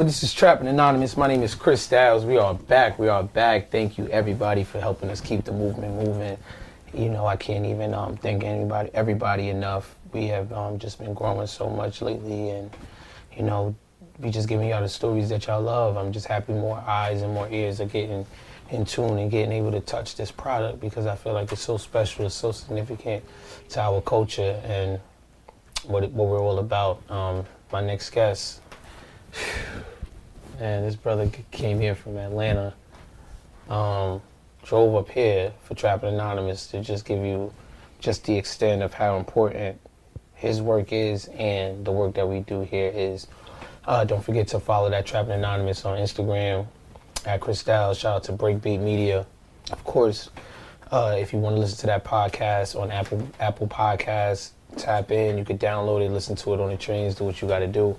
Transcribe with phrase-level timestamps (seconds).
[0.00, 1.16] This is Trappin Anonymous.
[1.16, 2.24] My name is Chris Styles.
[2.24, 3.00] We are back.
[3.00, 3.72] We are back.
[3.72, 6.38] Thank you everybody for helping us keep the movement moving.
[6.94, 9.96] You know, I can't even um, thank anybody, everybody enough.
[10.12, 12.70] We have um, just been growing so much lately, and
[13.36, 13.74] you know,
[14.20, 15.96] we just giving y'all the stories that y'all love.
[15.96, 18.24] I'm just happy more eyes and more ears are getting
[18.70, 21.76] in tune and getting able to touch this product because I feel like it's so
[21.76, 23.24] special, it's so significant
[23.70, 25.00] to our culture and
[25.86, 27.02] what it, what we're all about.
[27.10, 28.60] Um, my next guest.
[30.60, 32.74] And this brother came here from Atlanta,
[33.68, 34.20] um,
[34.64, 37.52] drove up here for Trappin Anonymous to just give you
[38.00, 39.80] just the extent of how important
[40.34, 43.28] his work is and the work that we do here is.
[43.84, 46.66] Uh, don't forget to follow that Trappin Anonymous on Instagram
[47.24, 47.62] at Chris.
[47.62, 49.26] Shout out to Breakbeat Media.
[49.70, 50.28] Of course,
[50.90, 55.38] uh, if you want to listen to that podcast on Apple Apple Podcasts, tap in.
[55.38, 57.66] You could download it, listen to it on the trains, do what you got to
[57.68, 57.96] do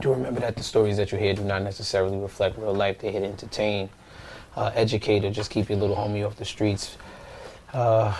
[0.00, 2.98] do remember that the stories that you hear do not necessarily reflect real life.
[2.98, 3.88] They're here to entertain,
[4.56, 6.96] uh, educate, or just keep your little homie off the streets.
[7.72, 8.14] Uh,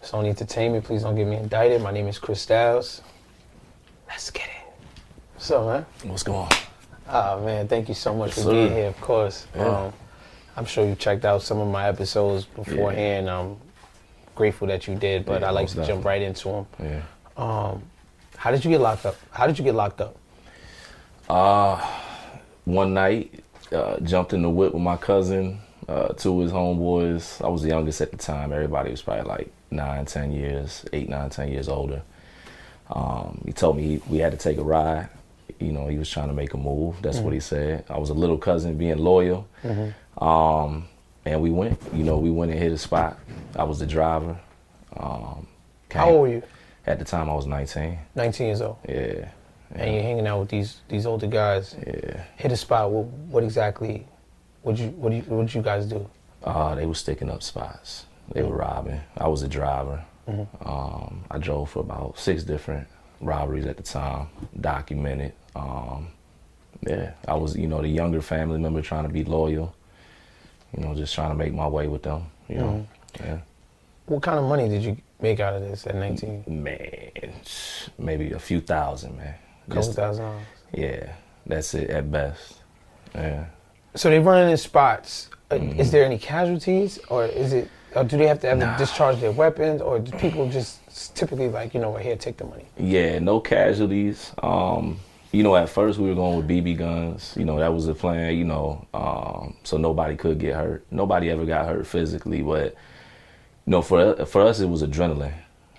[0.00, 0.84] it's only entertainment.
[0.84, 1.82] Please don't get me indicted.
[1.82, 3.02] My name is Chris Styles.
[4.08, 4.72] Let's get it.
[5.34, 5.86] What's up, man?
[6.10, 6.48] What's going on?
[7.08, 9.46] Oh, man, thank you so much Yes, for being here, of course.
[9.54, 9.64] Yeah.
[9.66, 9.92] Um,
[10.56, 13.26] I'm sure you checked out some of my episodes beforehand.
[13.26, 13.40] Yeah.
[13.40, 13.56] I'm
[14.34, 16.66] grateful that you did, but Yeah, I like to jump right into them.
[16.78, 17.02] Yeah.
[17.36, 17.82] Um,
[18.36, 19.16] how did you get locked up?
[19.30, 20.16] How did you get locked up?
[21.30, 21.80] Uh,
[22.64, 27.40] one night, uh, jumped in the whip with my cousin, uh, two of his homeboys.
[27.44, 28.52] I was the youngest at the time.
[28.52, 32.02] Everybody was probably like nine, ten years, eight, nine, ten years older.
[32.90, 35.08] Um, he told me he, we had to take a ride.
[35.60, 37.00] You know, he was trying to make a move.
[37.00, 37.84] That's what he said.
[37.88, 39.46] I was a little cousin being loyal.
[40.18, 40.88] Um,
[41.24, 43.20] and we went, you know, we went and hit a spot.
[43.54, 44.36] I was the driver.
[44.96, 45.46] Um,
[45.92, 46.42] How old were you?
[46.88, 47.98] At the time, I was 19.
[48.16, 48.78] 19 years old.
[48.88, 49.28] Yeah.
[49.74, 51.76] And you're hanging out with these these older guys.
[51.86, 52.24] Yeah.
[52.36, 52.90] Hit a spot.
[52.90, 54.06] What, what exactly?
[54.62, 56.08] What you what do you what you guys do?
[56.42, 58.06] Uh, they were sticking up spots.
[58.32, 59.00] They were robbing.
[59.18, 60.04] I was a driver.
[60.64, 62.86] Um, I drove for about six different
[63.20, 64.28] robberies at the time,
[64.60, 65.32] documented.
[65.56, 66.08] Um,
[66.86, 69.74] yeah, I was, you know, the younger family member trying to be loyal.
[70.76, 72.26] You know, just trying to make my way with them.
[72.48, 72.86] You know,
[73.18, 73.38] yeah.
[74.06, 76.44] What kind of money did you make out of this at 19?
[76.46, 77.32] Man,
[77.98, 79.34] maybe a few thousand, man.
[79.70, 80.42] Couple thousand dollars.
[80.72, 81.12] yeah,
[81.46, 82.56] that's it at best.
[83.14, 83.46] Yeah.
[83.94, 85.30] So they running in spots.
[85.50, 87.68] Uh, Is there any casualties, or is it?
[87.96, 88.76] Or do they have to ever Nah.
[88.78, 90.78] discharge their weapons, or do people just
[91.16, 92.64] typically like you know here take the money?
[92.78, 94.32] Yeah, no casualties.
[94.42, 95.00] Um,
[95.32, 97.34] you know, at first we were going with BB guns.
[97.36, 98.36] You know, that was the plan.
[98.36, 100.84] You know, um, so nobody could get hurt.
[100.92, 102.74] Nobody ever got hurt physically, but
[103.66, 105.34] you know, for for us it was adrenaline.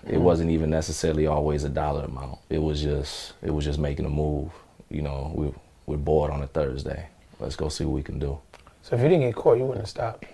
[0.06, 0.24] It mm-hmm.
[0.24, 2.40] wasn't even necessarily always a dollar amount.
[2.50, 4.52] It was just it was just making a move.
[4.90, 5.54] You know, we
[5.86, 7.08] we're bored on a Thursday.
[7.40, 8.40] Let's go see what we can do.
[8.84, 10.26] So if you didn't get caught, you wouldn't have stopped.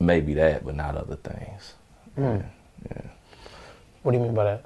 [0.00, 1.74] Maybe that, but not other things.
[2.16, 2.38] Hmm.
[2.90, 3.02] Yeah.
[4.02, 4.64] What do you mean by that?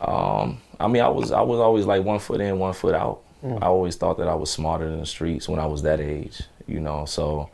[0.00, 3.22] Um, I mean, I was I was always like one foot in, one foot out.
[3.42, 3.58] Hmm.
[3.62, 6.42] I always thought that I was smarter than the streets when I was that age,
[6.66, 7.04] you know.
[7.04, 7.50] So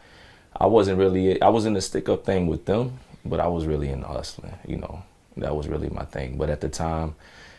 [0.55, 2.99] I wasn't really I was in the stick up thing with them,
[3.29, 5.03] but I was really in the hustling, you know.
[5.37, 6.39] That was really my thing.
[6.39, 7.15] But at the time,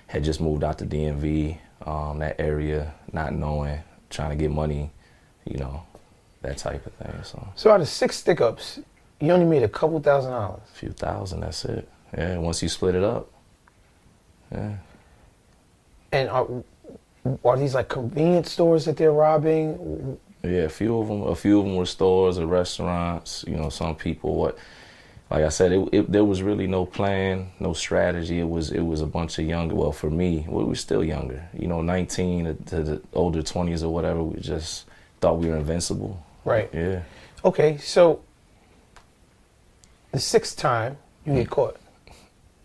[0.07, 3.79] had just moved out to DMV, um, that area, not knowing,
[4.09, 4.89] trying to get money,
[5.45, 5.83] you know,
[6.41, 7.13] that type of thing.
[7.23, 8.79] So So out of six stick ups,
[9.19, 10.61] you only made a couple thousand dollars.
[10.73, 11.87] a few thousand, that's it.
[12.17, 13.29] Yeah, once you split it up,
[14.51, 14.75] yeah.
[16.11, 16.47] And are,
[17.43, 20.17] are these like convenience stores that they're robbing?
[20.43, 21.23] Yeah, a few of them.
[21.23, 23.43] A few of them were stores or restaurants.
[23.45, 24.35] You know, some people.
[24.35, 24.57] What,
[25.29, 28.39] like I said, it, it, there was really no plan, no strategy.
[28.39, 29.75] It was it was a bunch of younger.
[29.75, 31.47] Well, for me, we were still younger.
[31.57, 34.23] You know, nineteen to, to the older twenties or whatever.
[34.23, 34.85] We just
[35.19, 36.23] thought we were invincible.
[36.45, 36.69] Right.
[36.73, 37.01] Yeah.
[37.43, 38.21] Okay, so
[40.11, 41.77] the sixth time you get caught,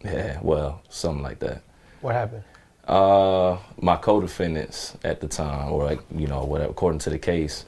[0.05, 0.39] Yeah.
[0.41, 1.63] Well, something like that.
[2.01, 2.45] what happened?
[2.87, 7.65] Uh, my co-defendants at the time, or like you know, whatever, according to the case,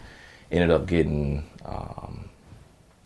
[0.53, 2.29] ended up getting um,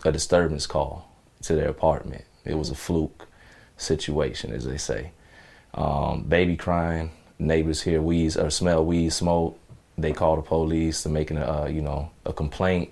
[0.05, 1.08] a disturbance call
[1.43, 2.25] to their apartment.
[2.45, 3.29] It was a fluke
[3.77, 5.13] situation, as they say.
[5.75, 9.59] Um, baby crying, neighbors hear weed or smell weed smoke.
[9.97, 12.91] They call the police to making a uh, you know a complaint.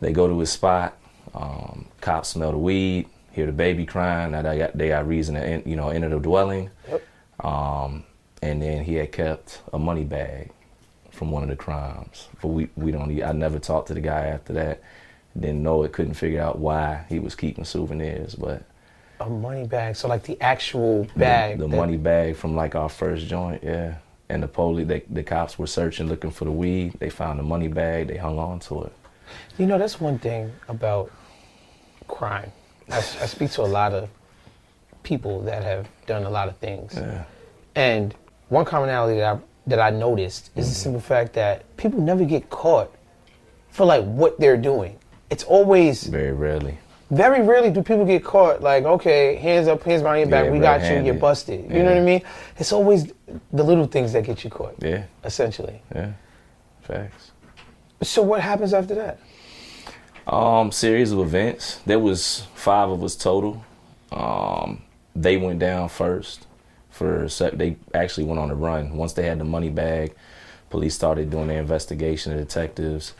[0.00, 0.98] They go to his spot.
[1.34, 4.32] Um, cops smell the weed, hear the baby crying.
[4.32, 6.70] Now they got they got reason to en- you know enter the dwelling.
[6.88, 7.02] Yep.
[7.40, 8.04] Um,
[8.42, 10.50] and then he had kept a money bag
[11.10, 12.28] from one of the crimes.
[12.42, 13.22] But we, we don't.
[13.22, 14.82] I never talked to the guy after that.
[15.38, 15.92] Didn't know it.
[15.92, 18.34] Couldn't figure out why he was keeping souvenirs.
[18.34, 18.62] But
[19.20, 21.58] A money bag, so like the actual bag.
[21.58, 23.96] the that- money bag from like our first joint, yeah.
[24.28, 26.94] and the police, they, the cops were searching, looking for the weed.
[27.00, 28.08] They found the money bag.
[28.08, 28.92] They hung on to it.
[29.58, 31.10] You know, that's one thing about
[32.08, 32.52] crime.
[32.90, 34.08] I, I speak to a lot of
[35.02, 37.24] people that have done a lot of things, Yeah.
[37.74, 38.14] and
[38.50, 40.82] one commonality that I that I noticed is the mm-hmm.
[40.82, 42.94] simple fact that people never get caught
[43.70, 44.98] for like what they're doing.
[45.30, 46.78] It's always Very rarely.
[47.10, 50.50] very rarely do people get caught like okay hands up hands behind your back Yeah,
[50.52, 52.22] we got you you're busted you know what i mean
[52.56, 53.12] it's always
[53.52, 55.04] the little things that get you caught Yeah.
[55.22, 56.12] essentially Yeah.
[56.82, 57.30] Facts.
[58.02, 59.18] so what happens after that
[60.26, 61.80] Um, series of events.
[61.84, 63.62] There was five of us total.
[64.10, 64.80] Um,
[65.14, 66.46] they went down first.
[66.90, 68.96] For they actually went on a run.
[68.96, 70.14] Once they had the money bag,
[70.70, 72.32] police started doing their investigation.
[72.32, 73.12] The detectives,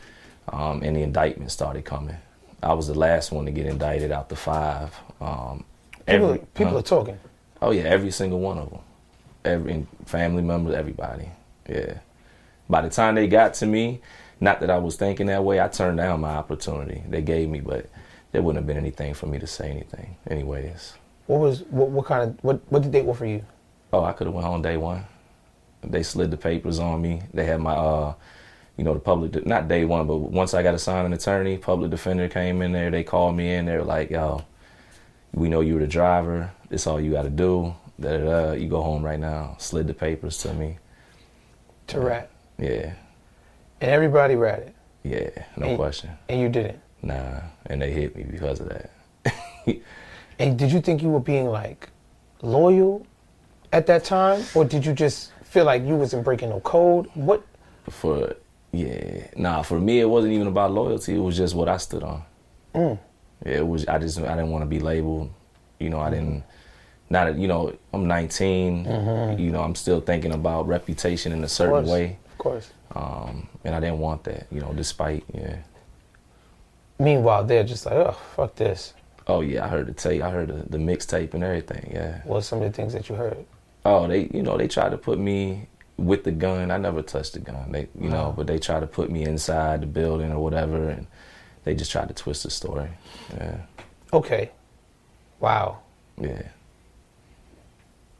[0.51, 2.17] um, and the indictment started coming.
[2.63, 4.93] I was the last one to get indicted out the five.
[5.21, 5.63] Um,
[6.05, 6.79] people, every- people huh?
[6.79, 7.19] are talking
[7.61, 8.79] Oh yeah, every single one of them.
[9.43, 11.29] Every family members, everybody.
[11.69, 11.99] Yeah.
[12.69, 14.01] By the time they got to me,
[14.39, 17.61] not that I was thinking that way, I turned down my opportunity they gave me,
[17.61, 17.89] but
[18.31, 20.15] there wouldn't have been anything for me to say anything.
[20.29, 20.93] Anyways.
[21.27, 23.43] what was what, what kind of what what did they offer you
[23.93, 25.05] Oh, I could have went home day one.
[25.83, 27.21] They slid the papers on me.
[27.33, 28.13] They had my uh
[28.77, 31.91] you know, the public, not day one, but once I got assigned an attorney, public
[31.91, 32.91] defender came in there.
[32.91, 33.65] They called me in.
[33.65, 34.43] They were like, "Yo,
[35.33, 36.51] we know you were the driver.
[36.69, 37.73] This all you got to do.
[37.99, 38.51] Da.
[38.53, 40.77] You go home right now." Slid the papers to me.
[41.87, 42.93] to rat Yeah,
[43.79, 44.73] and everybody ratted
[45.03, 45.75] yeah, no Hey.
[45.75, 46.09] question.
[46.27, 48.89] and you didn't Nah, and they hit me because of that.
[50.39, 51.89] and did you think you were being like
[52.41, 53.05] loyal
[53.71, 57.43] at that time or did you just feel like you wasn't breaking no code what
[57.89, 58.35] For
[58.75, 61.15] yeah, nah, for me it wasn't even about loyalty.
[61.15, 62.23] It was just what I stood on.
[62.73, 62.99] Mm.
[63.45, 65.31] It was I just I didn't want to be labeled.
[65.79, 66.43] You know, I didn't.
[67.09, 68.85] Not that- you know I'm 19.
[69.39, 71.89] You know I'm still thinking about reputation in a certain course.
[71.89, 74.47] way, of course um, and I didn't want that.
[74.51, 75.57] You know, despite yeah.
[76.99, 78.93] meanwhile they're just like oh fuck this
[79.27, 80.21] Oh yeah, I heard the tape.
[80.21, 81.89] I heard the, the mixtape and everything.
[81.91, 82.21] Yeah.
[82.25, 83.43] what some of the things that you heard
[83.83, 86.71] Oh, they you know they tried to put me with the gun.
[86.71, 87.71] I never touched the gun.
[87.71, 91.07] They you know, but they tried to put me inside the building or whatever, and
[91.63, 92.89] they just tried to twist the story.
[93.33, 93.57] Yeah,
[94.13, 94.51] okay
[95.39, 95.79] wow
[96.21, 96.43] yeah.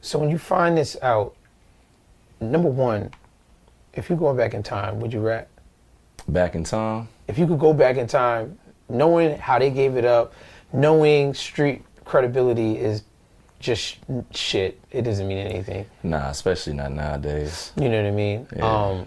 [0.00, 1.34] So when you find this out,
[2.40, 3.10] number one,
[3.94, 5.48] if you're going back in time, would you rat?
[6.28, 8.58] Back in time, If you could go back in time,
[8.88, 10.32] knowing how they gave it up,
[10.72, 13.02] knowing street credibility is
[13.66, 13.96] just
[14.32, 14.80] shit.
[14.90, 15.84] It doesn't mean anything.
[16.02, 17.72] nah, especially not nowadays.
[17.76, 18.46] You know what I mean?
[18.56, 18.64] Yeah.
[18.86, 19.06] Um,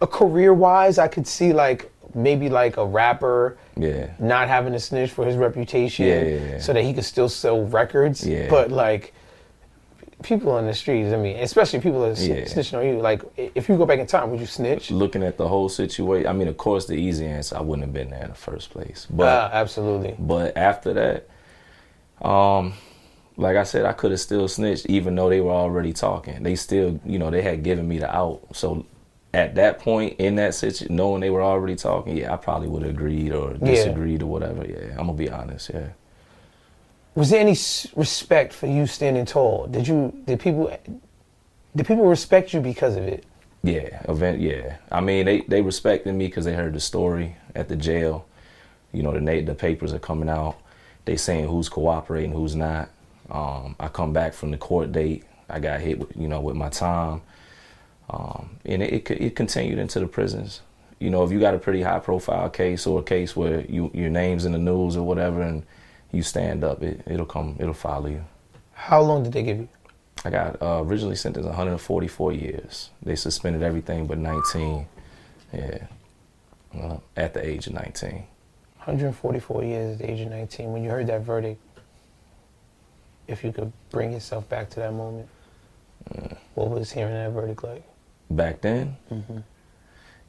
[0.00, 4.80] a career wise, I could see like maybe like a rapper Yeah, not having to
[4.80, 6.58] snitch for his reputation Yeah, yeah, yeah.
[6.58, 8.26] so that he could still sell records.
[8.26, 8.48] Yeah.
[8.50, 9.12] But like
[10.22, 12.44] people on the streets, I mean, especially people that are Yeah.
[12.44, 14.90] snitching on you, like if you go back in time, would you snitch?
[14.90, 16.26] looking at the whole situation.
[16.26, 18.70] I mean, of course, the easy answer, I wouldn't have been there in the first
[18.70, 19.06] place.
[19.10, 20.14] But Ah, absolutely.
[20.18, 22.72] But after that, um,
[23.36, 26.42] like I said, I could have still snitched, even though they were already talking.
[26.42, 28.40] They still, you know, they had given me the out.
[28.52, 28.86] So
[29.34, 32.82] at that point in that situation, knowing they were already talking, yeah, I probably would
[32.82, 33.66] have agreed or Yeah.
[33.66, 34.64] disagreed or whatever.
[34.64, 35.70] Yeah, I'm gonna be honest.
[35.72, 35.88] Yeah.
[37.14, 37.56] Was there any
[37.94, 39.66] respect for you standing tall?
[39.66, 40.70] Did you did people
[41.74, 43.24] did people respect you because of it?
[43.62, 44.40] Yeah, event.
[44.40, 48.24] Yeah, I mean they they respected me because they heard the story at the jail.
[48.92, 50.56] You know the the papers are coming out.
[51.04, 52.88] They saying who's cooperating, who's not.
[53.30, 55.24] Um, I come back from the court date.
[55.48, 57.22] I got hit, with, you know, with my time,
[58.10, 60.60] um, and it, it it continued into the prisons.
[60.98, 63.90] You know, if you got a pretty high profile case or a case where you
[63.94, 65.64] your name's in the news or whatever, and
[66.12, 68.24] you stand up, it it'll come, it'll follow you.
[68.72, 69.68] How long did they give you?
[70.24, 72.90] I got uh, originally sentenced 144 years.
[73.02, 74.86] They suspended everything but 19.
[75.52, 75.86] Yeah,
[76.76, 78.26] uh, at the age of 19.
[78.76, 80.72] 144 years at the age of 19.
[80.72, 81.60] When you heard that verdict,
[83.28, 85.28] if you could bring yourself back to that moment,
[86.54, 87.84] what was hearing that verdict like?
[88.30, 88.96] Back then,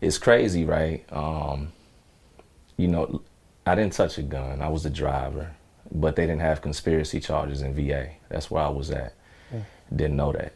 [0.01, 1.04] it's crazy, right?
[1.12, 1.72] Um,
[2.77, 3.22] you know,
[3.66, 4.62] I didn't touch a gun.
[4.62, 5.51] I was the driver,
[5.92, 8.10] but they didn't have conspiracy charges in VA.
[8.30, 9.13] That's where I was at.
[9.96, 10.54] Didn't know that.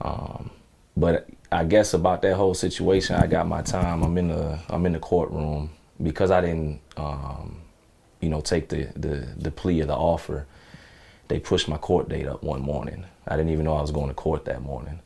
[0.00, 0.50] Um,
[0.96, 4.02] but I guess about that whole situation, I got my time.
[4.02, 5.70] I'm in the I'm in the courtroom
[6.02, 7.60] because I didn't, um,
[8.20, 10.46] you know, take the, the the plea or the offer.
[11.28, 13.04] They pushed my court date up one morning.
[13.26, 15.00] I didn't even know I was going to court that morning.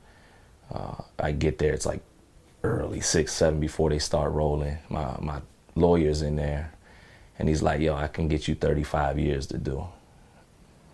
[0.72, 2.02] Uh, I get there, it's like
[2.62, 4.78] early six, seven before they start rolling.
[4.88, 5.40] My my
[5.74, 6.72] lawyer's in there,
[7.38, 9.86] and he's like, "Yo, I can get you 35 years to do."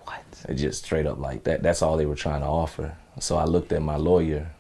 [0.05, 0.23] What?
[0.49, 1.63] It just straight up like that.
[1.63, 2.97] That's all they were trying to offer.
[3.19, 4.51] So I looked at my lawyer.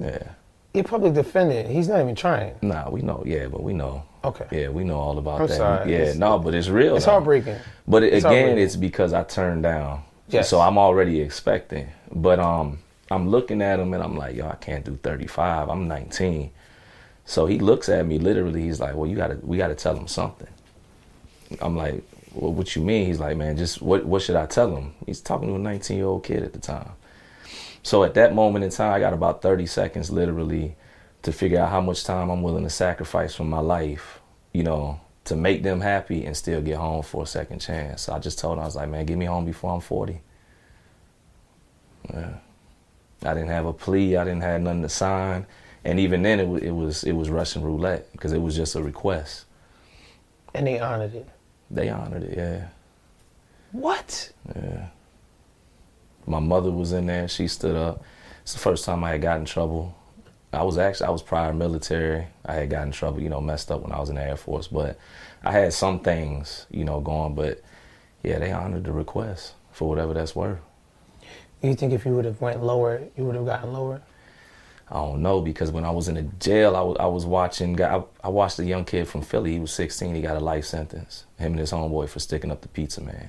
[0.00, 0.32] Yeah.
[0.74, 2.54] Your public defendant, he's not even trying.
[2.62, 3.22] Nah, we know.
[3.26, 4.04] Yeah, but we know.
[4.24, 4.46] Okay.
[4.50, 5.56] Yeah, we know all about I'm that.
[5.56, 5.92] sorry.
[5.92, 6.96] Yeah, It's- no, but it's real.
[6.96, 7.56] It's heartbreaking.
[7.86, 8.64] But it, It's again, heartbreaking.
[8.64, 10.02] it's because I turned down.
[10.28, 10.48] Yes.
[10.50, 11.88] So I'm already expecting.
[12.12, 15.68] But um, I'm looking at him and I'm like, yo, I can't do 35.
[15.70, 16.50] I'm 19.
[17.24, 18.62] So he looks at me literally.
[18.62, 20.48] He's like, well, you gotta, we gotta tell him something.
[21.60, 22.02] I'm like,
[22.34, 23.06] well, what you mean?
[23.06, 24.94] He's like, man, just what, what should I tell him?
[25.06, 26.90] He's talking to a 19 year old kid at the time.
[27.82, 30.76] So at that moment in time, I got about 30 seconds literally
[31.28, 34.20] to figure out how much time I'm willing to sacrifice from my life,
[34.54, 38.02] you know, to make them happy and still get home for a second chance.
[38.02, 40.22] So I just told him, I was like, man, get me home before I'm 40.
[42.10, 42.30] Yeah.
[43.22, 44.16] I didn't have a plea.
[44.16, 45.44] I didn't have nothing to sign.
[45.84, 48.74] And even then, it was, it was, it was Russian roulette because it was just
[48.74, 49.44] a request.
[50.54, 51.28] And they honored it.
[51.70, 52.68] They honored it, yeah.
[53.72, 54.32] What?
[54.56, 54.86] Yeah.
[56.26, 57.28] My mother was in there.
[57.28, 58.02] She stood up.
[58.40, 59.94] It's the first time I had gotten in trouble.
[60.52, 62.26] I was actually I was prior military.
[62.44, 64.36] I had gotten in trouble, you know, messed up when I was in the Air
[64.36, 64.98] Force, but
[65.44, 67.34] I had some things, you know, going.
[67.34, 67.62] But
[68.22, 70.58] yeah, they honored the request for whatever that's worth.
[71.62, 74.00] You think if you would have went lower, you would have gotten lower?
[74.90, 77.80] I don't know because when I was in the jail, I was I was watching.
[77.82, 79.52] I, I watched a young kid from Philly.
[79.52, 80.14] He was 16.
[80.14, 81.26] He got a life sentence.
[81.38, 83.28] Him and his homeboy for sticking up the pizza man.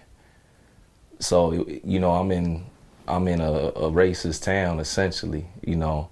[1.20, 2.66] So you know, I'm in
[3.10, 5.48] I'm in a, a racist town essentially.
[5.66, 6.10] You know,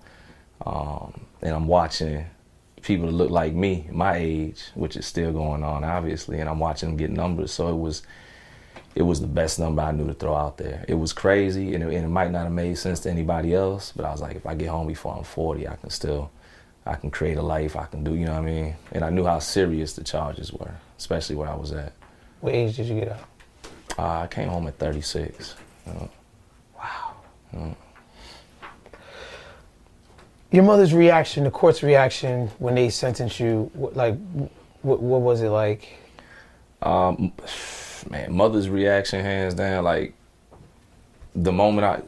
[0.65, 2.25] um, and I'm watching
[2.81, 6.59] people that look like me, my age, which is still going on, obviously, and I'm
[6.59, 7.51] watching them get numbers.
[7.51, 8.03] So it was
[8.95, 10.83] it was the best number I knew to throw out there.
[10.87, 13.93] It was crazy, and it, and it might not have made sense to anybody else,
[13.95, 16.31] but I was like, if I get home before I'm 40, I can still,
[16.85, 17.75] I can create a life.
[17.75, 18.75] I can do, you know what I mean?
[18.93, 21.93] And I knew how serious the charges were, especially where I was at.
[22.41, 23.19] What age did you get out?
[23.99, 25.55] Uh, I came home at 36.
[25.85, 26.07] Uh,
[26.77, 27.75] Wow.
[30.51, 34.17] Your mother's reaction, the court's reaction when they sentenced you, like,
[34.81, 35.97] what, what was it like?
[36.81, 37.33] Um,
[38.09, 39.83] man, mother's reaction, hands down.
[39.83, 40.13] Like
[41.35, 42.01] the moment I,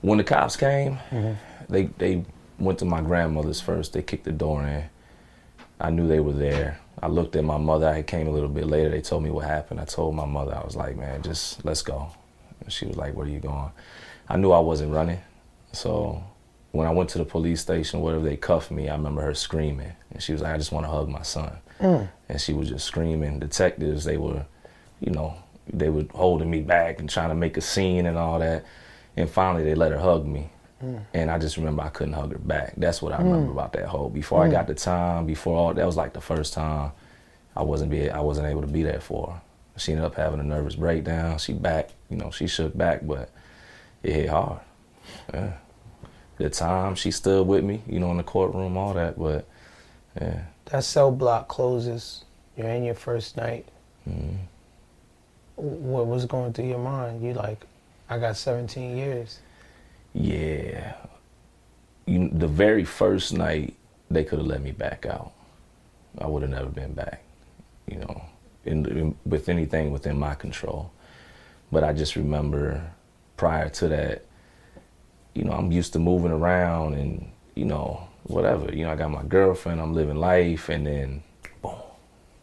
[0.00, 0.98] when the cops came,
[1.68, 2.24] they they
[2.58, 3.92] went to my grandmother's first.
[3.92, 4.84] They kicked the door in.
[5.80, 6.78] I knew they were there.
[7.02, 7.88] I looked at my mother.
[7.88, 8.90] I came a little bit later.
[8.90, 9.80] They told me what happened.
[9.80, 10.54] I told my mother.
[10.54, 12.08] I was like, man, just let's go.
[12.60, 13.70] And she was like, where are you going?
[14.28, 15.18] I knew I wasn't running.
[15.72, 16.22] So
[16.72, 19.92] when I went to the police station, whatever they cuffed me, I remember her screaming.
[20.10, 21.56] And she was like, I just want to hug my son.
[21.80, 22.08] Mm.
[22.28, 23.38] And she was just screaming.
[23.38, 24.46] Detectives, they were,
[25.00, 25.36] you know,
[25.70, 28.64] they were holding me back and trying to make a scene and all that.
[29.16, 30.48] And finally, they let her hug me.
[30.82, 31.02] Mm.
[31.12, 32.74] And I just remember I couldn't hug her back.
[32.76, 33.24] That's what I mm.
[33.24, 34.08] remember about that whole.
[34.08, 36.92] Before I got the time, before all that was like the first time
[37.54, 39.40] I wasn't be I wasn't able to be there for her.
[39.78, 41.38] She ended up having a nervous breakdown.
[41.38, 43.30] She back, you know, she shook back, but
[44.02, 44.60] it hit hard.
[45.32, 45.52] Yeah.
[46.42, 49.46] The time she stood with me, you know, in the courtroom, all that, but
[50.20, 50.42] yeah.
[50.64, 52.24] That cell block closes.
[52.56, 53.64] You're in your first night.
[54.10, 54.38] Mm.
[55.54, 57.22] What was going through your mind?
[57.22, 57.64] You like,
[58.10, 59.38] I got 17 years.
[60.14, 60.94] Yeah.
[62.06, 63.76] You, the very first night,
[64.10, 65.30] they could have let me back out.
[66.18, 67.22] I would have never been back,
[67.86, 68.20] you know,
[68.64, 70.90] in, in, with anything within my control.
[71.70, 72.82] But I just remember
[73.36, 74.24] prior to that,
[75.34, 78.72] you know, I'm used to moving around and, you know, whatever.
[78.72, 81.22] You know, I got my girlfriend, I'm living life, and then,
[81.62, 81.76] boom,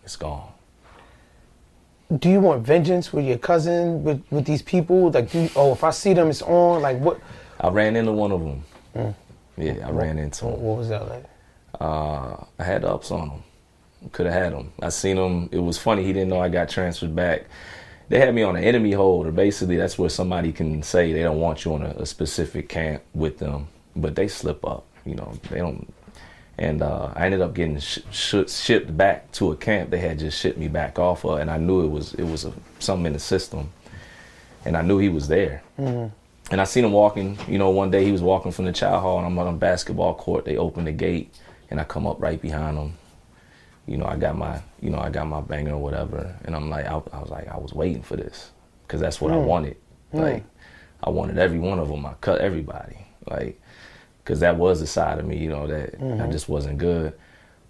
[0.04, 0.48] it's gone.
[2.18, 5.12] Do you want vengeance with your cousin, with, with these people?
[5.12, 6.82] Like, you, oh, if I see them, it's on.
[6.82, 7.20] Like, what?
[7.62, 9.16] I ran into one of them.
[9.58, 10.62] Yeah, I ran into What, him.
[10.64, 11.26] what was that like?
[11.80, 13.44] uh, I had ups on him.
[14.12, 14.72] Could have had him.
[14.82, 15.50] I seen him.
[15.52, 16.04] It was funny.
[16.04, 17.44] He didn't know I got transferred back.
[18.10, 21.24] They had me on an enemy hold, or basically that's where somebody can say they
[21.24, 24.86] don't want you on a, a specific camp with them, but they slip up.
[25.06, 25.92] You know, they don't.
[26.58, 30.20] And uh, I ended up getting sh- sh- shipped back to a camp they had
[30.20, 33.06] just shipped me back off of, and I knew it was it was a, something
[33.06, 33.72] in the system,
[34.66, 35.62] and I knew he was there.
[36.52, 39.04] And I seen him walking, you know, one day he was walking from the child
[39.04, 40.46] hall and I'm on a basketball court.
[40.46, 41.32] They opened the gate
[41.70, 42.94] and I come up right behind him.
[43.90, 46.36] You know, I got my, you know, I got my banger or whatever.
[46.46, 48.52] And I'm like, I, I was like, I was waiting for this
[48.86, 49.78] because that's what I wanted.
[50.14, 50.44] Like,
[51.04, 52.06] I wanted every one of them.
[52.06, 52.98] I cut everybody.
[53.26, 53.60] Like,
[54.24, 57.14] because that was the side of me, you know, that I just wasn't good.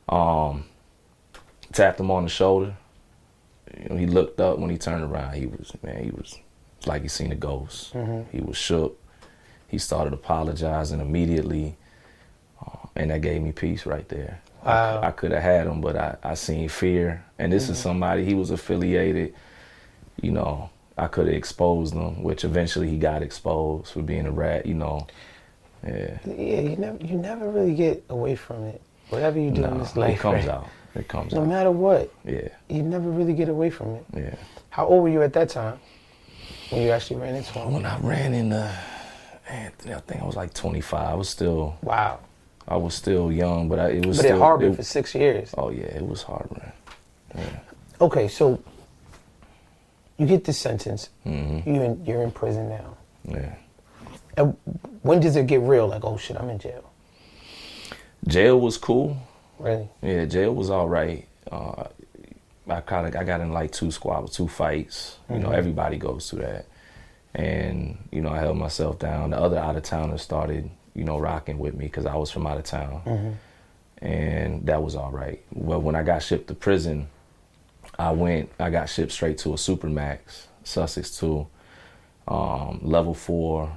[0.09, 0.65] Um,
[1.71, 2.75] tapped him on the shoulder.
[3.81, 5.35] You know, he looked up when he turned around.
[5.35, 6.37] He was, man, he was
[6.85, 7.93] like he seen a ghost.
[8.31, 8.99] He was shook.
[9.67, 11.77] He started apologizing immediately,
[12.65, 14.41] uh, and that gave me peace right there.
[14.65, 14.99] Wow.
[15.01, 17.23] I, I could have had him, but I, I seen fear.
[17.37, 17.81] And this is mm.
[17.83, 19.33] somebody he was affiliated.
[20.21, 24.31] You know, I could have exposed him, which eventually he got exposed for being a
[24.31, 24.65] rat.
[24.65, 25.07] You know,
[25.85, 26.17] yeah.
[26.25, 28.81] Yeah, you never you never really get away from it.
[29.09, 30.55] Whatever you do in this life, it comes right?
[30.55, 30.67] out.
[30.95, 31.43] It comes No out.
[31.43, 34.05] No matter what, Yeah, you never really get away from it.
[34.15, 34.35] yeah.
[34.69, 35.79] How old were you at that time
[36.69, 37.73] when you actually ran into him?
[37.73, 38.71] When I ran in the,
[39.47, 41.07] Anthony, I think I was like 25.
[41.09, 42.19] I was still, Wow.
[42.69, 44.37] I was still young, but I, it was But still.
[44.37, 45.53] it harbored it- for six years.
[45.57, 46.71] oh yeah, it was harboring.
[47.99, 48.61] Okay, so
[50.17, 51.09] you get this sentence.
[51.23, 52.95] hmm You in, you're in prison now.
[53.25, 53.55] Yeah.
[54.37, 54.55] And
[55.01, 55.87] when does it get real?
[55.87, 56.83] Like, oh shit, I'm in jail.
[58.27, 59.17] Jail was cool.
[59.57, 59.89] Really?
[60.01, 61.27] Yeah, jail was all right.
[61.51, 61.85] Uh,
[62.69, 65.17] I kind of I got in like two squabbles, two fights.
[65.29, 65.55] You know, Mhm.
[65.57, 66.65] everybody goes through that.
[67.33, 69.31] And you know, I held myself down.
[69.31, 72.45] The other out of towners started, you know, rocking with me because I was from
[72.45, 74.05] out of town, Mm-hmm.
[74.05, 75.41] and that was all right.
[75.53, 77.07] Well, when I got shipped to prison,
[77.97, 78.51] I went.
[78.59, 81.47] I got shipped straight to a supermax, Sussex two,
[82.27, 83.71] um, level four.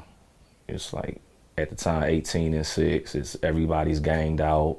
[0.69, 1.21] It's like
[1.57, 3.14] at the time 18 and six.
[3.14, 4.79] It's everybody's ganged out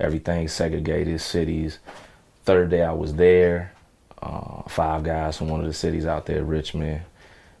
[0.00, 1.80] everything's segregated cities.
[2.44, 3.72] Third day I was there,
[4.22, 7.00] uh, five guys from one of the cities out there, Richmond.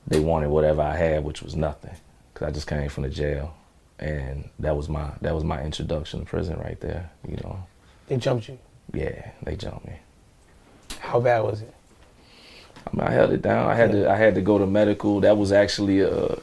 [0.06, 1.96] They wanted whatever I had, which was nothing,
[2.32, 3.54] because I just came from the jail,
[3.98, 7.10] and that was my that was my introduction to prison right there.
[7.28, 7.58] You know,
[8.06, 8.58] They jumped you.
[8.92, 9.94] yeah, they jumped me.
[11.00, 11.74] How bad was it?
[12.86, 13.68] I mean, I held it down.
[13.70, 15.20] I had to I had to go to medical.
[15.20, 16.36] That was actually uh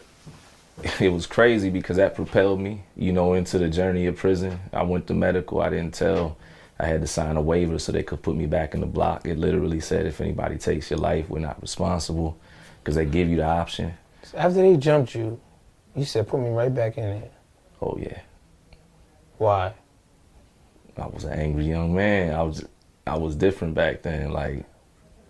[1.00, 4.60] it was crazy because that propelled me, you know, into the journey of prison.
[4.74, 5.62] I went to medical.
[5.62, 6.38] I didn't tell.
[6.78, 9.26] I had to sign a waiver so they could put me back in the block.
[9.26, 12.38] It literally said if anybody takes your life, we're not responsible
[12.84, 13.94] because they give you the option.
[14.24, 15.40] So after they jumped you,
[15.96, 17.32] you said, put me right back in it.
[17.82, 18.22] Oh yeah,
[19.38, 19.74] Why?
[20.98, 22.34] I was an angry young man.
[22.34, 22.66] I was
[23.06, 24.32] I was different back then.
[24.32, 24.66] Like,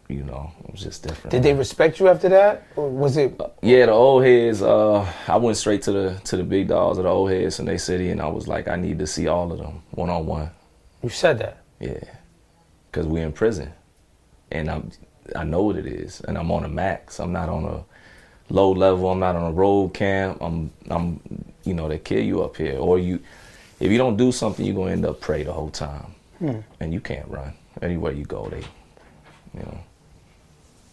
[0.08, 1.32] you know, it was just different.
[1.32, 2.68] Did they respect you after that?
[2.76, 4.62] Or was it Yeah, the old heads.
[4.62, 7.66] Uh, I went straight to the to the big dogs of the old heads in
[7.66, 10.26] their city, and I was like, I need to see all of them one on
[10.28, 10.52] one.
[11.02, 11.64] you said that?
[11.80, 12.04] Yeah,
[12.92, 13.74] because we're in prison,
[14.52, 14.92] and I'm
[15.36, 17.20] I know what it is, and I'm on a max.
[17.20, 17.84] I'm not on a
[18.54, 19.10] low level.
[19.10, 20.38] I'm not on a road camp.
[20.42, 21.20] I'm I'm
[21.66, 23.20] you know they kill you up here, or you
[23.80, 26.60] if you don't do something, you're gonna end up prey the whole time, Hmm.
[26.80, 28.48] and you can't run anywhere you go.
[28.50, 28.60] They,
[29.54, 29.78] you know,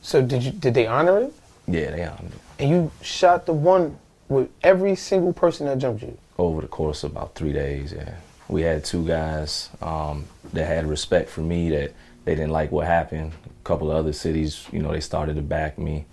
[0.02, 1.32] So did you did they honor it?
[1.66, 2.40] yeah, they honored it.
[2.58, 3.96] And you shot the one
[4.28, 6.16] with every single person that jumped you.
[6.38, 7.92] over the course of about three days.
[7.92, 8.14] Yeah,
[8.48, 11.92] we had two guys um, that had respect for me that
[12.24, 13.32] they didn't like what happened.
[13.46, 16.06] A couple of other cities, you know, they started to back me.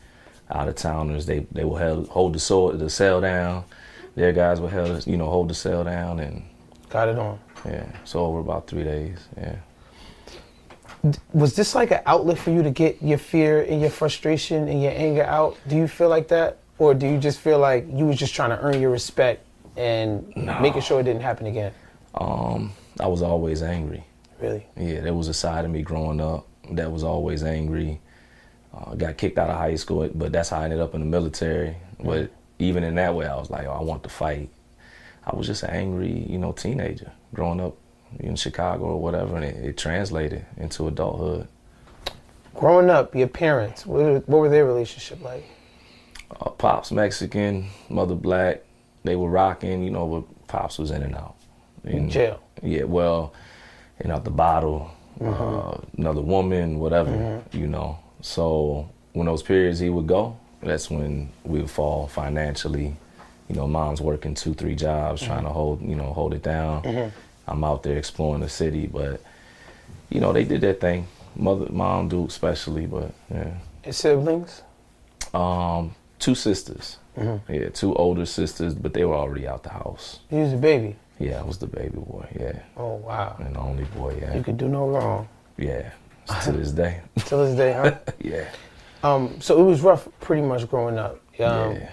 [0.52, 3.64] Out of towners, they they will hold the sword, the cell down.
[4.16, 6.44] Their guys will held, you know, hold the cell down, and
[6.90, 7.40] Got it on.
[7.66, 9.20] yeah, so over about three days.
[9.38, 9.56] Yeah,
[11.34, 14.82] Was this like an outlet for you to get your fear and your frustration and
[14.82, 15.56] your anger out?
[15.68, 16.58] Do you feel like that?
[16.78, 19.46] Or do you just feel like you was just trying to earn your respect
[19.78, 20.60] and No.
[20.60, 21.72] making sure it didn't happen again?
[22.16, 24.04] um, I was always angry.
[24.42, 24.66] Really?
[24.76, 28.02] Yeah, there was a side of me growing up that was always angry.
[28.74, 31.06] Uh, got kicked out of high school, but that's how I ended up in the
[31.06, 31.76] military.
[32.04, 34.50] But even in that way, I was like, oh, I want to fight.
[35.26, 37.76] I was just an angry, you know, teenager growing up
[38.20, 41.48] in Chicago or whatever, and it, it translated into adulthood.
[42.56, 45.46] Growing up, your parents, what, were- what were their relationship like?
[46.42, 48.62] Uh, Pops Mexican, mother black.
[49.04, 51.36] They were rocking, you know, but Pops was in and out.
[51.86, 52.40] In And- jail.
[52.62, 53.34] Yeah, well,
[54.04, 54.92] you know, the bottle,
[55.22, 58.00] uh, another woman, whatever, you know.
[58.22, 62.96] So when those periods he would go, that's when we would fall financially.
[63.48, 67.12] You know, mom's working two, three jobs, trying to hold, you know, hold it down.
[67.48, 69.22] I'm out there exploring the city, but
[70.10, 71.08] you know, they did their thing.
[71.36, 73.52] Mother, mom, do especially, but yeah.
[73.84, 74.62] Your siblings?
[75.34, 76.98] Um, two sisters.
[77.18, 77.52] Mm-hmm.
[77.54, 80.20] Yeah, two older sisters, but they were already out the house.
[80.30, 80.96] You was a baby.
[81.20, 82.28] Yeah, I was the baby boy.
[82.40, 83.36] Yeah, Oh, wow.
[83.40, 84.18] and the only boy.
[84.22, 84.36] Yeah.
[84.36, 85.28] You could do no wrong.
[85.58, 85.92] Yeah,
[86.44, 87.02] to this day.
[87.26, 87.96] to this day, huh?
[88.20, 88.46] yeah.
[89.04, 91.16] Um, so it was rough pretty much growing up.
[91.40, 91.92] Um, yeah.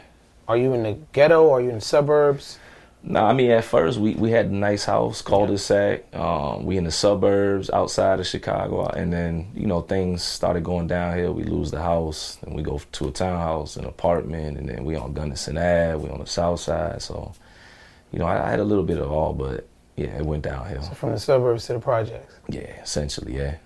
[0.48, 1.50] Are you in the ghetto?
[1.50, 2.58] Are you in the suburbs?
[3.08, 6.12] No, I mean at first we, we had a nice house, cul-de-sac.
[6.12, 10.88] Um, we in the suburbs outside of Chicago, and then you know things started going
[10.88, 11.32] downhill.
[11.32, 14.96] We lose the house, and we go to a townhouse, an apartment, and then we
[14.96, 15.96] on Gunnison Ave.
[15.96, 17.32] We on the south side, so
[18.10, 20.82] you know I, I had a little bit of all, but yeah, it went downhill.
[20.82, 22.34] From the suburbs to the projects.
[22.48, 23.56] Yeah, essentially, yeah.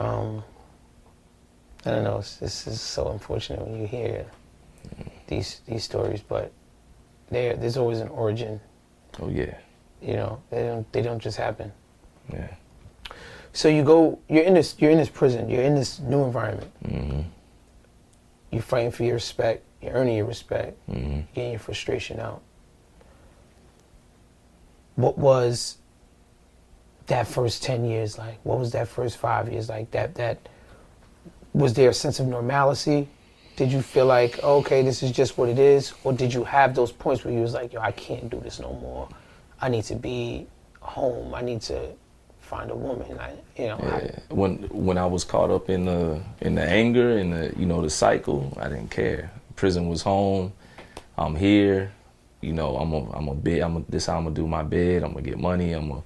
[0.00, 0.42] Um,
[1.84, 2.18] I don't know.
[2.18, 4.26] This is so unfortunate when you hear
[5.26, 6.52] these these stories, but
[7.30, 8.60] there there's always an origin.
[9.20, 9.54] Oh yeah,
[10.00, 11.72] You know, they don't they don't just happen.
[12.32, 12.54] yeah.
[13.52, 16.70] So you go, you're in this, you're in this prison, you're in this new environment.
[16.86, 17.20] hmm
[18.52, 19.64] You're fighting for your respect.
[19.82, 20.76] You're earning your respect.
[20.86, 22.42] hmm Getting your frustration out.
[24.96, 25.78] What was
[27.08, 28.38] that first ten years like?
[28.44, 29.90] What was that first five years like?
[29.90, 30.38] That that
[31.52, 33.08] was there a sense of normalcy?
[33.56, 36.74] Did you feel like okay, this is just what it is, or did you have
[36.74, 39.08] those points where you was like, yo, I can't do this no more.
[39.60, 40.46] I need to be
[40.80, 41.34] home.
[41.34, 41.88] I need to
[42.40, 43.18] find a woman.
[43.18, 44.18] I, you know, I- Yeah.
[44.30, 47.82] When when I was caught up in the in the anger and the you know
[47.82, 49.30] the cycle, I didn't care.
[49.56, 50.52] Prison was home.
[51.16, 51.90] I'm here.
[52.40, 53.60] You know, I'm a I'm a bid.
[53.62, 55.02] I'm a, this how I'm gonna do my bid.
[55.02, 55.72] I'm gonna get money.
[55.72, 56.02] I'm a.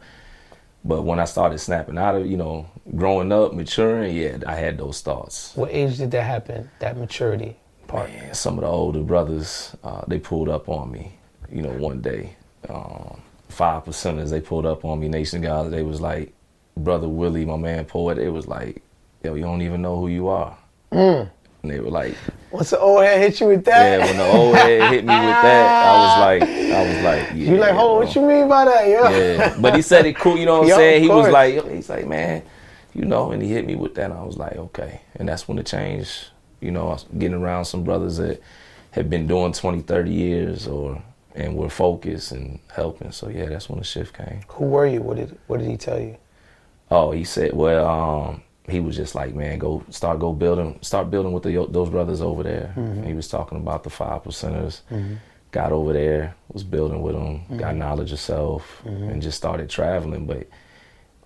[0.85, 2.67] But when I started snapping out of you know
[2.97, 5.53] growing up, maturing, yeah, I had those thoughts.
[5.55, 6.71] what age did that happen?
[6.81, 7.57] That maturity
[7.93, 8.11] part.
[8.11, 11.13] Man, some of the older brothers, uh, they pulled up on me.
[11.51, 12.35] You know, one day,
[12.69, 15.09] um, five percenters they pulled up on me.
[15.09, 16.33] Nation guys, they was like,
[16.77, 18.19] brother Willie, my man poet.
[18.19, 18.83] It was like,
[19.23, 20.57] yo, you don't even know who you are.
[20.91, 21.31] Mm.
[21.63, 22.17] And they were like,
[22.51, 24.07] Once the old head hit you with that, yeah.
[24.07, 27.53] When the old head hit me with that, I was like, I was like, yeah.
[27.53, 28.89] you like, hold, what you mean by that?
[28.89, 29.09] yo?
[29.09, 30.37] Yeah, but he said it cool.
[30.37, 31.03] You know what I'm Yo, saying?
[31.03, 31.33] He was course.
[31.33, 32.43] like, he's like, man,
[32.95, 34.11] you know, and he hit me with that.
[34.11, 35.03] And I was like, okay.
[35.17, 36.27] And that's when the change.
[36.61, 38.41] You know, I was getting around some brothers that
[38.93, 41.03] had been doing 20, 30 years, or
[41.35, 43.11] and were focused and helping.
[43.13, 44.43] So yeah, that's when the shift came.
[44.49, 45.03] Who were you?
[45.03, 46.17] What did What did he tell you?
[46.91, 51.11] Oh, he said, well, um, he was just like, man, go start go building, start
[51.11, 52.73] building with the, those brothers over there.
[52.77, 53.03] Mm-hmm.
[53.05, 54.81] He was talking about the five percenters.
[55.51, 57.57] Got over there, was building with them, Mm-hmm.
[57.59, 60.27] got knowledge of self, and just started traveling.
[60.27, 60.47] But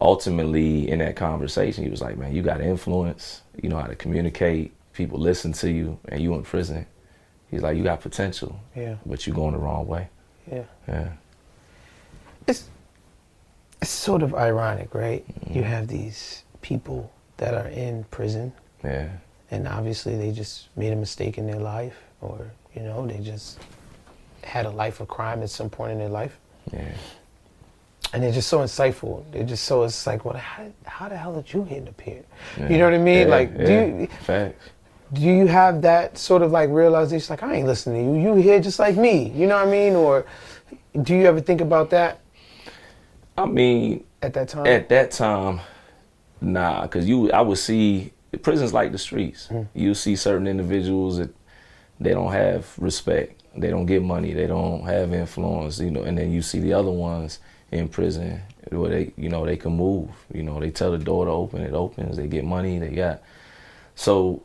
[0.01, 3.43] ultimately, in that conversation, he was like, man, you got influence.
[3.63, 4.73] You know how to communicate.
[4.95, 6.87] People listen to you, and you in prison.
[7.51, 10.09] He's like, you got potential, Yeah, but you're going the wrong way.
[10.51, 10.65] yeah.
[10.89, 11.09] Yeah.
[12.49, 12.69] It's
[13.81, 15.25] it's sort of ironic, right?
[15.49, 15.71] You Mm-hmm.
[15.71, 18.53] have these people that are in prison,
[18.85, 19.09] Yeah.
[19.51, 23.59] and obviously they just made a mistake in their life, or you know, they just
[24.43, 26.39] had a life of crime at some point in their life,
[26.73, 26.81] Yeah.
[28.13, 29.25] and they're just so insightful.
[29.33, 32.23] They're just so it's like, well, how, how the hell did you end up here?
[32.59, 32.69] yeah.
[32.69, 33.29] You know what I mean?
[33.29, 34.71] Yeah, like, do you Facts.
[35.13, 38.43] do you have that sort of like realization like i ain't listening to you you
[38.43, 40.27] here just like me you know what i mean or
[41.03, 42.19] do you ever think about that
[43.39, 45.61] I mean, at that time At that time,
[46.41, 49.49] nah, because you, I would see prisons like the streets.
[49.75, 51.35] You see certain individuals that
[52.01, 56.17] they don't have respect, they don't get money, they don't have influence, you know, and
[56.19, 57.39] then you see the other ones
[57.73, 60.11] in prison where they, you know, they can move.
[60.33, 62.17] You know, they tell the door to open, it opens.
[62.17, 63.23] They get money, they got.
[63.95, 64.43] So,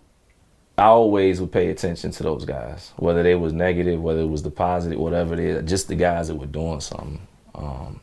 [0.78, 4.42] I always would pay attention to those guys, whether they was negative, whether it was
[4.42, 7.28] the positive, whatever it is, just the guys that were doing something.
[7.54, 8.00] Um,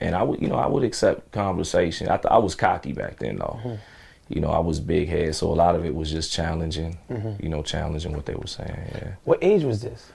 [0.00, 2.08] and I would, you know, I would accept conversation.
[2.08, 3.78] I, th- I was cocky back then, though.
[4.28, 6.96] You know, I was big head, so a lot of it was just challenging.
[7.40, 8.78] You know, challenging what they were saying.
[8.94, 9.12] Yeah.
[9.24, 10.10] what age was this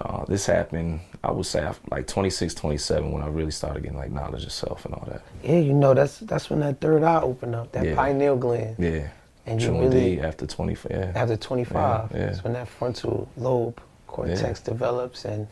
[0.00, 4.10] Uh, this happened, I would say, like 26, 27, when I really started getting like
[4.10, 5.22] knowledge of self and all that.
[5.42, 7.94] yeah you know that's that's when that third eye opened up that Yeah.
[7.94, 9.08] pineal gland Yeah.
[9.46, 10.90] And you True really- after 25.
[10.90, 11.12] Yeah.
[11.14, 12.26] after 25 Yeah, yeah.
[12.26, 15.46] that's when that frontal lobe cortex develops and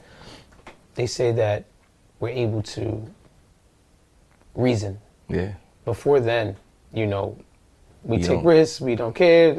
[0.96, 1.64] they say that
[2.20, 3.06] we're able to
[4.54, 5.52] reason yeah.
[5.84, 6.56] before then,
[6.92, 7.38] you know,
[8.04, 9.54] we take risks, we don't care.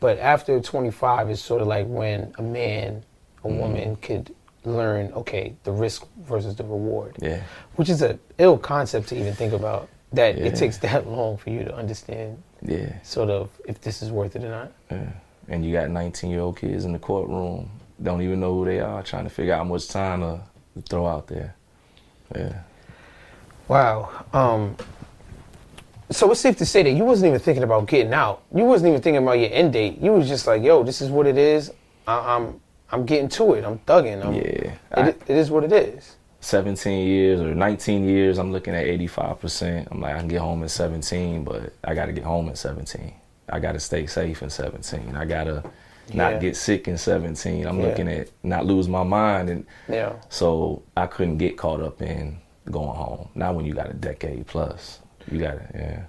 [0.00, 3.02] But after 25, it's sort of like when a man,
[3.44, 3.58] a Mm-hmm.
[3.58, 7.40] woman could learn, okay, the risk versus the reward, Yeah.
[7.76, 9.88] which is a ill concept to even think about.
[10.12, 10.46] That Yeah.
[10.46, 12.92] it takes that long for you to understand, Yeah.
[13.02, 14.72] sort of, if this is worth it or not.
[14.90, 15.12] Yeah.
[15.48, 17.70] And you got 19 year old kids in the courtroom,
[18.02, 20.40] don't even know who they are, trying to figure out how much time to,
[20.76, 21.54] to throw out there.
[22.34, 22.52] Yeah.
[23.70, 24.24] Wow.
[24.32, 24.76] Um,
[26.10, 28.42] so it's safe to say that you wasn't even thinking about getting out.
[28.52, 29.98] You wasn't even thinking about your end date.
[30.00, 31.70] You was just like, yo, this is what it is.
[32.08, 33.64] I, I'm I'm getting to it.
[33.64, 34.26] I'm thugging.
[34.26, 34.42] I'm, Yeah.
[34.42, 36.16] It, I- it is what it is.
[36.40, 39.86] 17 years or 19 years, I'm looking at 85%.
[39.92, 42.58] I'm like, I can get home at 17, but I got to get home at
[42.58, 43.12] 17.
[43.50, 45.14] I got to stay safe in 17.
[45.14, 45.62] I got to
[46.08, 46.16] Yeah.
[46.32, 47.66] not get sick in 17.
[47.68, 47.86] I'm Yeah.
[47.86, 49.48] looking at not lose my mind.
[49.48, 50.14] And Yeah.
[50.28, 52.38] so I couldn't get caught up in
[52.70, 53.28] going home.
[53.34, 55.00] Not when you got a decade plus.
[55.30, 56.02] You got to, yeah.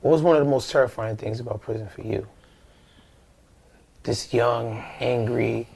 [0.00, 2.26] What was one of the most terrifying things about prison for you?
[4.02, 5.68] This young, angry,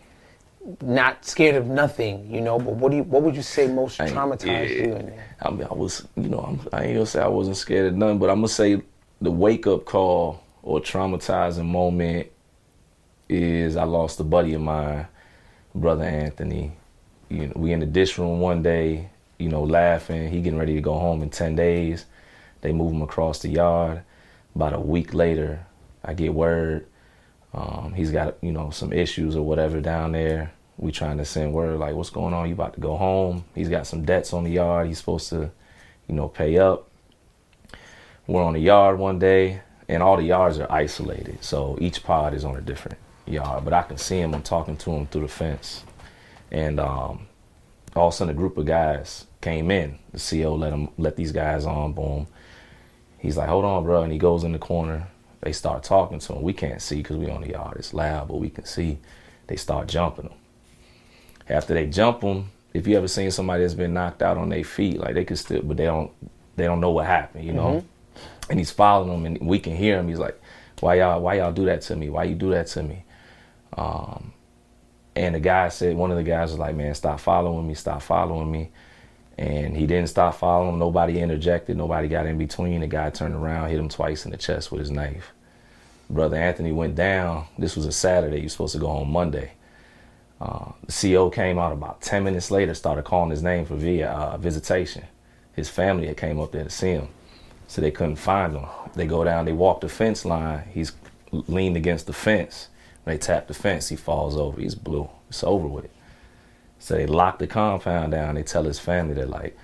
[0.80, 2.58] not scared of nothing, you know.
[2.58, 3.02] But what do you?
[3.02, 4.86] What would you say most I traumatized yeah.
[4.86, 5.36] you in there?
[5.42, 7.96] I, mean, I was, you know, I'm, I ain't gonna say I wasn't scared of
[7.96, 8.80] nothing, but I'm gonna say
[9.20, 12.28] the wake up call or traumatizing moment
[13.28, 15.06] is I lost a buddy of mine,
[15.74, 16.72] brother Anthony.
[17.28, 19.10] You know, we in the dish room one day,
[19.44, 20.30] you know, laughing.
[20.30, 22.06] He getting ready to go home in ten days.
[22.62, 24.02] They move him across the yard.
[24.54, 25.66] About a week later,
[26.04, 26.86] I get word
[27.54, 30.52] um, he's got you know some issues or whatever down there.
[30.76, 32.48] We trying to send word like, what's going on?
[32.48, 33.44] You about to go home?
[33.54, 34.88] He's got some debts on the yard.
[34.88, 35.52] He's supposed to,
[36.08, 36.90] you know, pay up.
[38.26, 42.34] We're on the yard one day, and all the yards are isolated, so each pod
[42.34, 43.64] is on a different yard.
[43.64, 44.34] But I can see him.
[44.34, 45.84] I'm talking to him through the fence,
[46.50, 47.28] and um,
[47.94, 49.98] all of a sudden a group of guys came in.
[50.12, 51.92] The CO let him let these guys on.
[51.92, 52.26] Boom.
[53.18, 55.06] He's like, hold on, bro, and he goes in the corner.
[55.42, 56.42] They start talking to him.
[56.42, 57.76] We can't see because we on the yard.
[57.76, 58.98] It's loud, but we can see.
[59.46, 60.38] They start jumping him.
[61.48, 64.64] After they jump him, if you ever seen somebody that's been knocked out on their
[64.64, 66.10] feet, like they could still, but they don't,
[66.56, 67.84] they don't know what happened, you know.
[67.84, 68.50] Mm-hmm.
[68.50, 70.08] And he's following them, and we can hear him.
[70.08, 70.40] He's like,
[70.80, 72.08] "Why y'all, why y'all do that to me?
[72.08, 73.04] Why you do that to me?"
[73.76, 74.32] Um,
[75.16, 78.00] and the guy said, one of the guys was like, "Man, stop following me, stop
[78.02, 78.70] following me."
[79.36, 80.78] And he didn't stop following.
[80.78, 81.76] Nobody interjected.
[81.76, 82.80] Nobody got in between.
[82.80, 85.32] The guy turned around, hit him twice in the chest with his knife.
[86.08, 87.46] Brother Anthony went down.
[87.58, 88.42] This was a Saturday.
[88.42, 89.52] Was supposed to go home Monday.
[90.40, 94.10] Uh, the CO came out about 10 minutes later, started calling his name for via
[94.10, 95.04] uh, visitation.
[95.54, 97.08] His family had came up there to see him,
[97.68, 98.66] so they couldn't find him.
[98.94, 100.64] They go down, they walk the fence line.
[100.72, 100.92] He's
[101.30, 102.68] leaned against the fence.
[103.04, 104.60] When they tap the fence, he falls over.
[104.60, 105.08] He's blue.
[105.28, 105.88] It's over with.
[106.84, 108.34] So they lock the compound down.
[108.34, 109.56] They tell his family that like,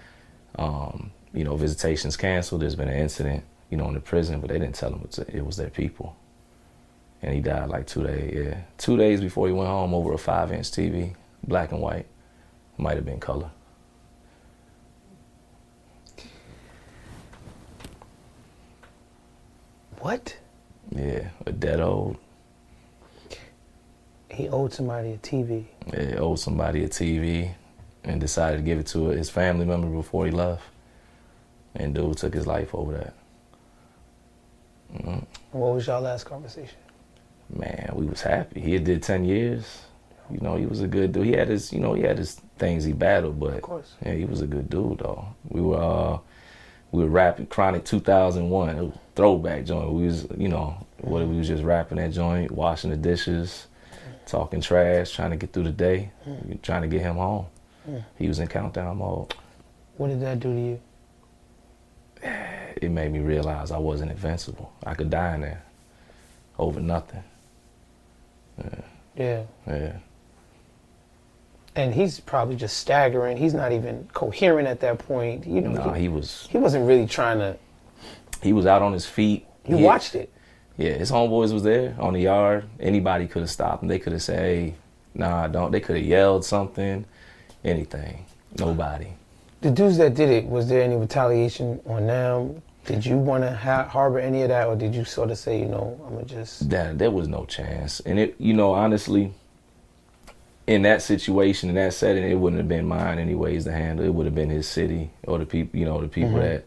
[0.59, 2.63] um, you know, visitation's canceled.
[2.63, 5.45] There's been an incident, you know, in the prison, but they didn't tell him it
[5.45, 6.17] was their people
[7.23, 8.33] and he died like two days.
[8.35, 11.15] Yeah, two days before he went home over a five-inch TV,
[11.47, 12.07] black and white.
[12.79, 13.51] Might have been color.
[19.99, 20.39] What?
[20.91, 22.17] Yeah, a dead old.
[24.31, 25.65] He owed somebody a TV.
[25.93, 27.53] Yeah, owed somebody a TV,
[28.05, 30.63] and decided to give it to his family member before he left.
[31.75, 33.15] And dude took his life over that.
[34.95, 35.59] Mm-hmm.
[35.59, 36.77] What was y'all last conversation?
[37.57, 38.61] man, we was happy.
[38.61, 39.83] He did ten years.
[40.31, 41.27] You know, he was a good dude.
[41.27, 43.65] He had his, you know, he had his things he battled, but
[44.05, 45.27] yeah, he was a good dude though.
[45.49, 46.19] We were uh,
[46.93, 49.93] we were rapping Chronic 2001, it was throwback joint.
[49.93, 53.67] We was, you know, what we was just rapping that joint, washing the dishes,
[54.31, 56.63] talking trash, trying to get through the day, mm.
[56.63, 57.47] trying to get him home.
[57.89, 58.05] Mm.
[58.17, 59.35] He was in countdown mode.
[59.97, 60.81] What did that do to you?
[62.81, 64.73] It made me realize I wasn't invincible.
[64.87, 65.63] I could die in there
[66.57, 67.25] over nothing.
[68.57, 68.81] Yeah.
[69.17, 69.43] Yeah.
[69.67, 69.97] Yeah.
[71.75, 73.37] And he's probably just staggering.
[73.37, 75.47] He's not even coherent at that point.
[75.47, 76.49] You know, nah, he, he was.
[76.51, 77.59] He wasn't really trying to.
[78.41, 79.47] He was out on his feet.
[79.67, 80.33] You he, watched it.
[80.81, 82.65] Yeah, his homeboys was there on the yard.
[82.81, 83.89] Anybody could have stopped him.
[83.91, 84.75] They could have said, "Hey,
[85.15, 87.05] nah, I don't." They could have yelled something,
[87.63, 88.25] anything.
[88.59, 89.09] Nobody.
[89.61, 92.63] The dudes that did it, was there any retaliation on them?
[92.87, 95.61] Did you want to ha- harbor any of that, or did you sort of say,
[95.61, 96.71] you know, I'm gonna just?
[96.71, 99.35] That there was no chance, and it, you know, honestly,
[100.67, 104.07] in that situation, in that setting, it wouldn't have been mine anyways to handle.
[104.07, 106.39] It would have been his city or the people, you know, the people mm-hmm.
[106.39, 106.65] that.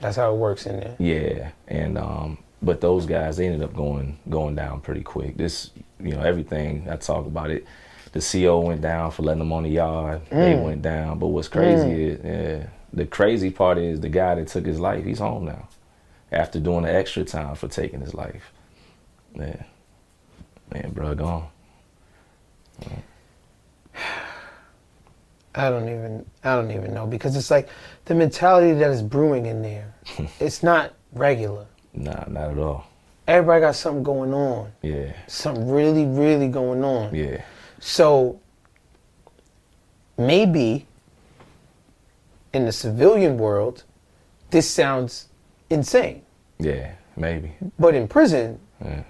[0.00, 0.94] That's how it works in there.
[1.00, 5.36] Yeah, and um, but those guys, they ended up going going down pretty quick.
[5.36, 7.64] This, you know, everything I talk about it.
[8.12, 10.24] The CO went down for letting them on the yard.
[10.30, 10.30] Mm.
[10.30, 11.18] They went down.
[11.18, 11.98] But what's crazy mm.
[11.98, 15.68] is, yeah, the crazy part is the guy that took his life, he's home now.
[16.32, 18.52] After doing the extra time for taking his life.
[19.34, 19.64] Man.
[20.72, 21.46] Man, bro, gone.
[22.82, 22.98] Yeah.
[25.54, 27.70] I don't even I don't even know because it's like
[28.04, 29.94] the mentality that is brewing in there.
[30.40, 31.66] it's not regular.
[31.96, 32.86] Nah, not at all.
[33.26, 34.70] Everybody got something going on.
[34.82, 35.12] Yeah.
[35.26, 37.14] Something really, really going on.
[37.14, 37.42] Yeah.
[37.80, 38.40] So
[40.16, 40.86] maybe
[42.52, 43.84] in the civilian world,
[44.50, 45.28] this sounds
[45.70, 46.22] insane.
[46.58, 47.52] Yeah, maybe.
[47.78, 49.02] But in prison, yeah.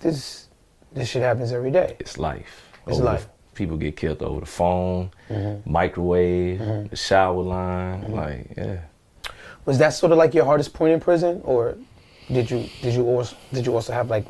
[0.00, 0.48] this
[0.92, 1.96] this shit happens every day.
[2.00, 2.68] It's life.
[2.86, 3.28] It's over life.
[3.54, 5.70] people get killed over the phone, mm-hmm.
[5.70, 6.88] microwave, mm-hmm.
[6.88, 8.02] the shower line.
[8.02, 8.14] Mm-hmm.
[8.14, 8.80] Like, yeah.
[9.64, 11.76] Was that sort of like your hardest point in prison, or
[12.28, 14.26] did you did you also did you also have like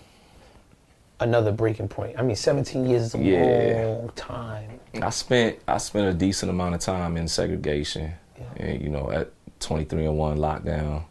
[1.23, 2.19] another breaking point.
[2.19, 3.87] I mean, 17 years is a yeah.
[3.87, 4.81] long time.
[5.01, 8.65] I spent I spent a decent amount of time in segregation, yeah.
[8.65, 11.05] and you know, at 23 and one lockdown,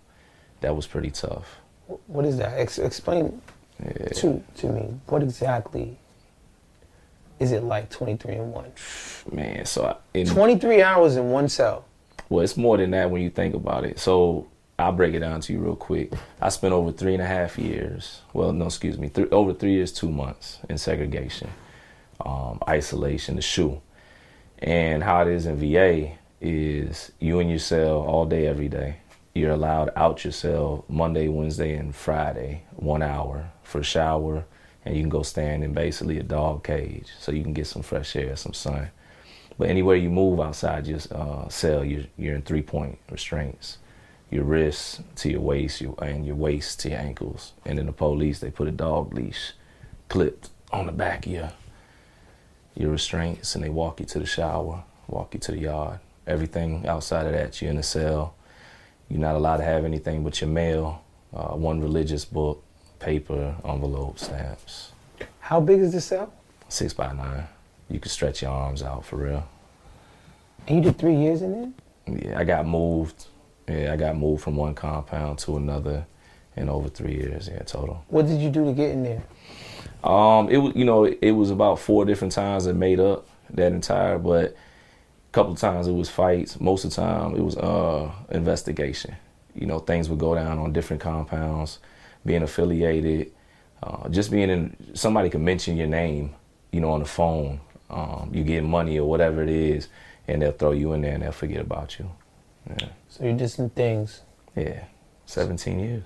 [0.60, 1.58] that was pretty tough.
[2.08, 2.60] What is that?
[2.60, 3.42] Ex- explain
[3.84, 4.10] yeah.
[4.10, 5.00] to to me.
[5.08, 5.98] What exactly
[7.40, 8.72] is it like 23 and one?
[9.32, 11.86] Man, so I, in, 23 hours in one cell.
[12.32, 14.00] Well, it's more than that when you think about it.
[14.00, 14.48] So
[14.80, 16.14] I'll break it down to you real quick.
[16.40, 19.92] I spent over three and a half years, well, no, excuse me, over three years,
[19.92, 21.50] two months in segregation,
[22.26, 23.82] um, isolation, the shoe.
[24.60, 29.00] And how it is in VA is you in your cell all day, every day.
[29.36, 34.46] You're allowed out your cell Monday, Wednesday, and Friday, one hour for a shower,
[34.86, 37.82] and you can go stand in basically a dog cage so you can get some
[37.82, 38.90] fresh air, some sun.
[39.58, 43.78] But anywhere you move outside your uh, cell, you're, you're in three point restraints.
[44.30, 47.54] Your wrists to your waist, your, and your waist to your ankles.
[47.66, 49.54] And then the police, they put a dog leash
[50.08, 51.52] clipped on the back of your,
[52.76, 56.00] your restraints, and they walk you to the shower, walk you to the yard.
[56.28, 58.36] Everything outside of that, you're in a cell.
[59.10, 62.64] You're not allowed to have anything but your mail, uh, one religious book,
[63.00, 64.92] paper, envelope, stamps.
[65.40, 66.34] How big is the cell?
[66.70, 67.48] Six by nine.
[67.92, 69.48] You could stretch your arms out for real.
[70.68, 71.52] And you did three years in
[72.08, 72.22] there?
[72.24, 73.26] Yeah, I got moved.
[73.68, 76.06] Yeah, I got moved from one compound to another
[76.56, 77.50] in over three years.
[77.52, 78.04] Yeah, total.
[78.08, 79.24] What did you do to get in there?
[80.04, 83.72] Um, it was you know it was about four different times that made up that
[83.72, 86.60] entire, but a couple of times it was fights.
[86.60, 89.16] Most of the time it was uh investigation.
[89.54, 91.80] You know, things would go down on different compounds,
[92.26, 93.32] being affiliated,
[93.84, 94.76] uh, just being in.
[94.94, 96.34] Somebody could mention your name,
[96.72, 97.60] you know, on the phone.
[97.92, 99.90] Um, you get money or whatever it is,
[100.28, 102.10] and they'll throw you in there and they'll forget about you.
[102.70, 102.88] Yeah.
[103.10, 104.22] So you did some things.
[104.56, 104.86] Yeah.
[105.26, 106.04] 17 years.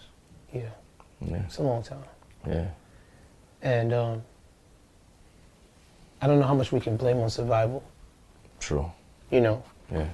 [0.54, 0.70] Yeah,
[1.22, 1.38] Yeah.
[1.46, 2.04] it's a long time.
[2.48, 2.68] Yeah.
[3.62, 4.24] And um,
[6.22, 7.84] I don't know how much we can blame on survival.
[8.60, 8.92] True.
[9.32, 10.08] You know, Yeah.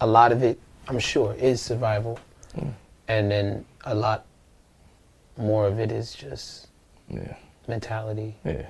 [0.00, 2.18] a lot of it, I'm sure, is survival.
[2.56, 2.72] Mm.
[3.08, 4.24] And then a lot
[5.36, 6.68] more of it is just
[7.08, 7.34] Yeah.
[7.66, 8.66] mentality Yeah.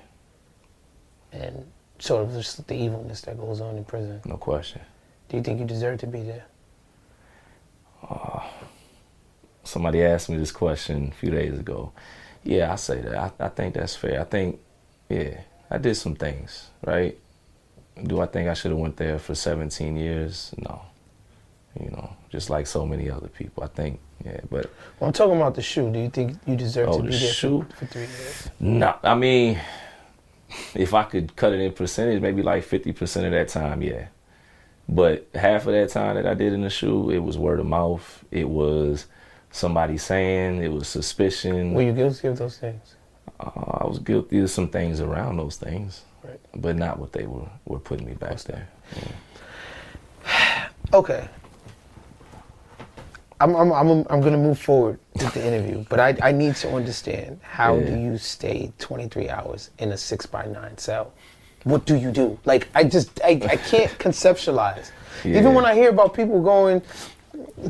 [1.32, 4.20] and sort of just the evilness that goes on in prison.
[4.24, 4.80] No question.
[5.28, 6.44] Do you think you deserve to be there?
[8.08, 8.40] Uh,
[9.64, 11.92] somebody asked me this question a few days ago.
[12.42, 13.14] Yeah, I say that.
[13.16, 14.20] I, I think that's fair.
[14.20, 14.58] I think,
[15.08, 17.16] yeah, I did some things, right?
[18.02, 20.54] Do I think I should have went there for 17 years?
[20.58, 20.82] No.
[21.78, 23.62] You know, just like so many other people.
[23.62, 25.92] I think, yeah, but Well, I'm talking about the shoe.
[25.92, 27.64] Do you think you deserve Oh, to the be there shoe?
[27.70, 28.50] For, for three years?
[28.58, 28.96] no.
[29.04, 29.60] I mean,
[30.74, 34.06] if I could cut it in percentage, maybe like 50% of that time, yeah.
[34.88, 37.66] But half of that time that I did in the shoe, it was word of
[37.66, 38.24] mouth.
[38.30, 39.06] It was
[39.52, 41.74] somebody saying, it was suspicion.
[41.74, 42.96] Were you guilty of those things?
[43.38, 43.50] Uh,
[43.82, 46.40] I was guilty of some things around those things, Right.
[46.54, 48.68] but not what they were, were putting me back there.
[50.92, 51.28] Okay.
[53.40, 56.68] I'm I'm I'm I'm gonna move forward with the interview, but I I need to
[56.74, 61.12] understand how do you stay 23 hours in a six by nine cell?
[61.64, 62.38] What do you do?
[62.44, 64.90] Like I just I, I can't conceptualize.
[65.24, 65.38] Yeah.
[65.38, 66.82] Even when I hear about people going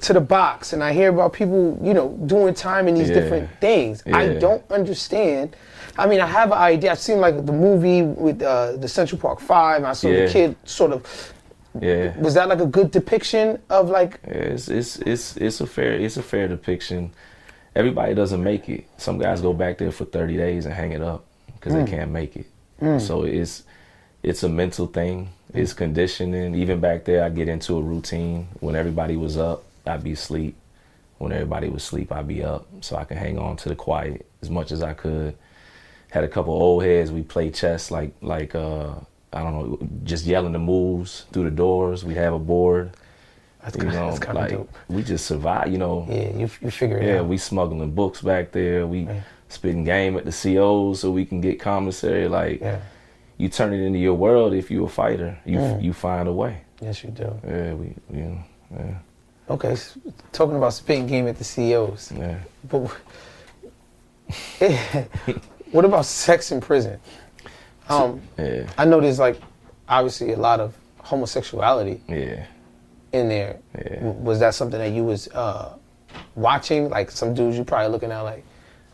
[0.01, 3.21] to the box and I hear about people you know doing time in these Yeah.
[3.21, 5.57] different things, I don't understand.
[5.99, 6.93] I mean, I have an idea.
[6.93, 9.85] I've seen like the movie with uh, the Central Park Five.
[9.85, 10.27] I saw Yeah.
[10.27, 11.33] the kid sort of.
[11.79, 12.19] Yeah.
[12.19, 16.17] Was that like a good depiction of like It's it's it's it's a fair it's
[16.17, 17.13] a fair depiction.
[17.77, 18.89] Everybody doesn't make it.
[18.97, 22.11] Some guys go back there for 30 days and hang it up because they can't
[22.11, 22.47] make it.
[23.01, 23.63] So it's
[24.23, 25.29] it's a mental thing.
[25.55, 26.55] It's conditioning.
[26.55, 28.49] Even back there, I get into a routine.
[28.61, 30.57] When everybody was up, I'd be asleep.
[31.19, 34.27] When everybody was asleep, I'd be up so I can hang on to the quiet
[34.43, 35.37] as much as I could.
[36.11, 37.13] Had a couple old heads.
[37.13, 38.95] We play chess like like uh
[39.33, 42.05] I don't know, just yelling the moves through the doors.
[42.05, 42.91] We have a board.
[43.63, 44.75] That's You know, that's kind of like dope.
[44.89, 45.69] we just survive.
[45.71, 47.27] You know, Yeah, you you figure it yeah, out.
[47.27, 48.87] we smuggling books back there.
[48.87, 49.23] We Right.
[49.49, 52.27] spitting game at the COs so we can get commissary.
[52.29, 52.81] Like yeah.
[53.37, 55.39] you turn it into your world if you're a fighter.
[55.45, 55.83] You Mm.
[55.83, 56.63] you find a way.
[56.81, 57.31] Yes, you do.
[57.47, 58.39] Yeah, we you know,
[58.79, 58.95] yeah,
[59.51, 59.99] Okay, s
[60.33, 62.39] talking about spitting game at the COs, yeah.
[62.71, 62.81] but
[65.73, 66.99] what about sex in prison?
[67.91, 69.41] Um, Yeah, I know there's like
[69.89, 72.47] obviously a lot of homosexuality yeah,
[73.13, 73.59] in there.
[73.77, 74.03] Yeah.
[74.03, 75.75] Was that something that you was uh,
[76.35, 76.89] watching?
[76.89, 78.45] Like some dudes you probably looking at like,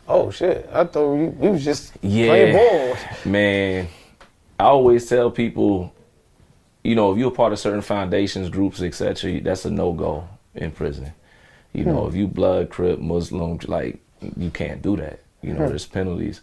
[0.07, 2.95] oh shit, I thought we, we was just playing Yeah.
[2.95, 2.97] ball.
[3.31, 3.87] man.
[4.59, 5.93] I always tell people,
[6.83, 10.27] you know, if you're a part of certain foundations, groups, etc., that's a no go
[10.55, 11.13] in prison.
[11.73, 13.99] You know, if you blood, crip, Muslim, like
[14.35, 15.19] you can't do that.
[15.43, 16.41] You know, there's penalties.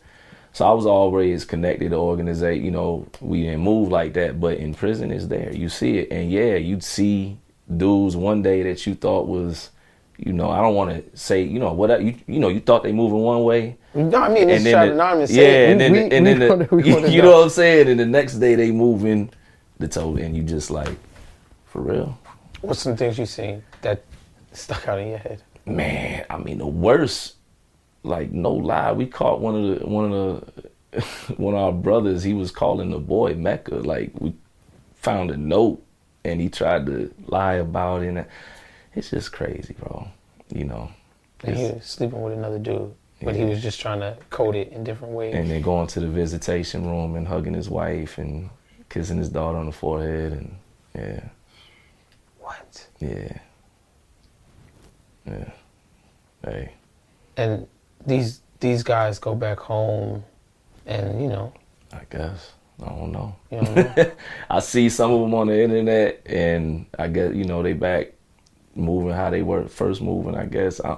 [0.54, 2.40] So I was always connected to organize.
[2.40, 5.52] You know, we didn't move like that, but in prison it's there.
[5.52, 7.36] You see it, and yeah, you'd see
[7.76, 9.70] dudes one day that you thought was,
[10.16, 12.84] you know, I don't want to say, you know, what you you know, you thought
[12.84, 16.24] they moving one way, No, I mean it's then the- yeah, and then we, and
[16.24, 18.54] we, then the, wanna- we you, you know what I'm saying, and the next day
[18.54, 19.30] they move in
[19.80, 20.96] the toe, and you just like,
[21.66, 22.16] for real,
[22.60, 24.04] What's some things you seen that
[24.52, 25.42] stuck out in your head?
[25.66, 26.24] man.
[26.30, 27.34] I mean, the worst,
[28.04, 30.54] like no lie, we caught one of the one of
[30.92, 31.00] the
[31.36, 32.22] one of our brothers.
[32.22, 33.76] He was calling the boy Mecca.
[33.76, 34.34] Like we
[34.94, 35.82] found a note
[36.24, 38.08] and he tried to lie about it.
[38.08, 38.26] And
[38.94, 40.08] it's just crazy, bro.
[40.52, 40.90] You know.
[41.42, 44.72] And he was sleeping with another dude, but he was just trying to code it
[44.72, 45.34] in different ways.
[45.34, 48.48] and then going to the visitation room and hugging his wife and
[48.88, 50.56] kissing his daughter on the forehead and
[50.94, 51.20] yeah,
[52.40, 52.86] what?
[53.00, 53.38] yeah,
[55.26, 55.50] yeah.
[56.44, 56.72] Hey,
[57.36, 57.66] And
[58.06, 60.24] these these guys go back home,
[60.86, 61.52] and you know,
[61.92, 62.52] I guess
[62.82, 63.36] I don't know.
[63.50, 64.12] you know,
[64.50, 68.12] I see some of them on the internet, and I guess you know they back
[68.74, 70.34] moving how they were first moving.
[70.36, 70.96] I guess I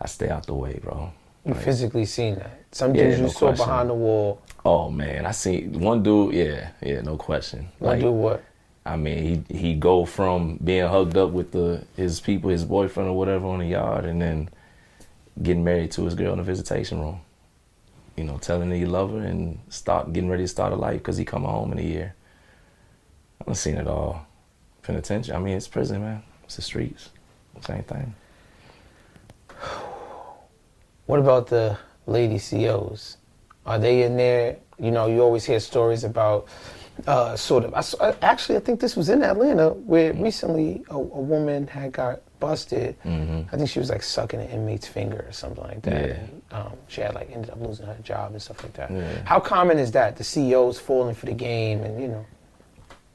[0.00, 1.12] I stay out the way, bro.
[1.44, 2.60] you Like, physically seen that.
[2.72, 3.66] Some Yeah, dudes you no saw question.
[3.66, 4.42] behind the wall.
[4.64, 6.34] oh man, I seen one dude.
[6.34, 7.68] Yeah, yeah, no question.
[7.80, 8.44] Like, do what?
[8.84, 13.08] I mean, he he go from being hugged up with the his people, his boyfriend
[13.08, 14.48] or whatever on the yard, and then
[15.42, 17.20] getting married to his girl in the visitation room.
[18.16, 20.98] You know, telling her he love her and start getting ready to start a life
[20.98, 22.14] because he come home in a year.
[23.46, 24.26] I've seen it all.
[24.82, 25.36] Penitentiary.
[25.36, 26.22] I mean, it's prison, man.
[26.44, 27.10] It's the streets.
[27.60, 28.14] Same thing.
[31.06, 33.18] What about the lady COs?
[33.64, 34.56] Are they in there?
[34.76, 36.48] You know, you always hear stories about
[37.06, 37.74] uh, sort of.
[37.74, 42.22] I, actually, I think this was in Atlanta where recently a, a woman had got
[42.48, 42.94] busted.
[43.02, 46.08] hmm I think she was like sucking an inmate's finger or something like that.
[46.08, 46.14] Yeah.
[46.14, 48.90] And, um, she had like ended up losing her job and stuff like that.
[48.90, 49.22] Yeah.
[49.24, 50.10] How common is that?
[50.20, 52.24] The COs falling for the game and you know.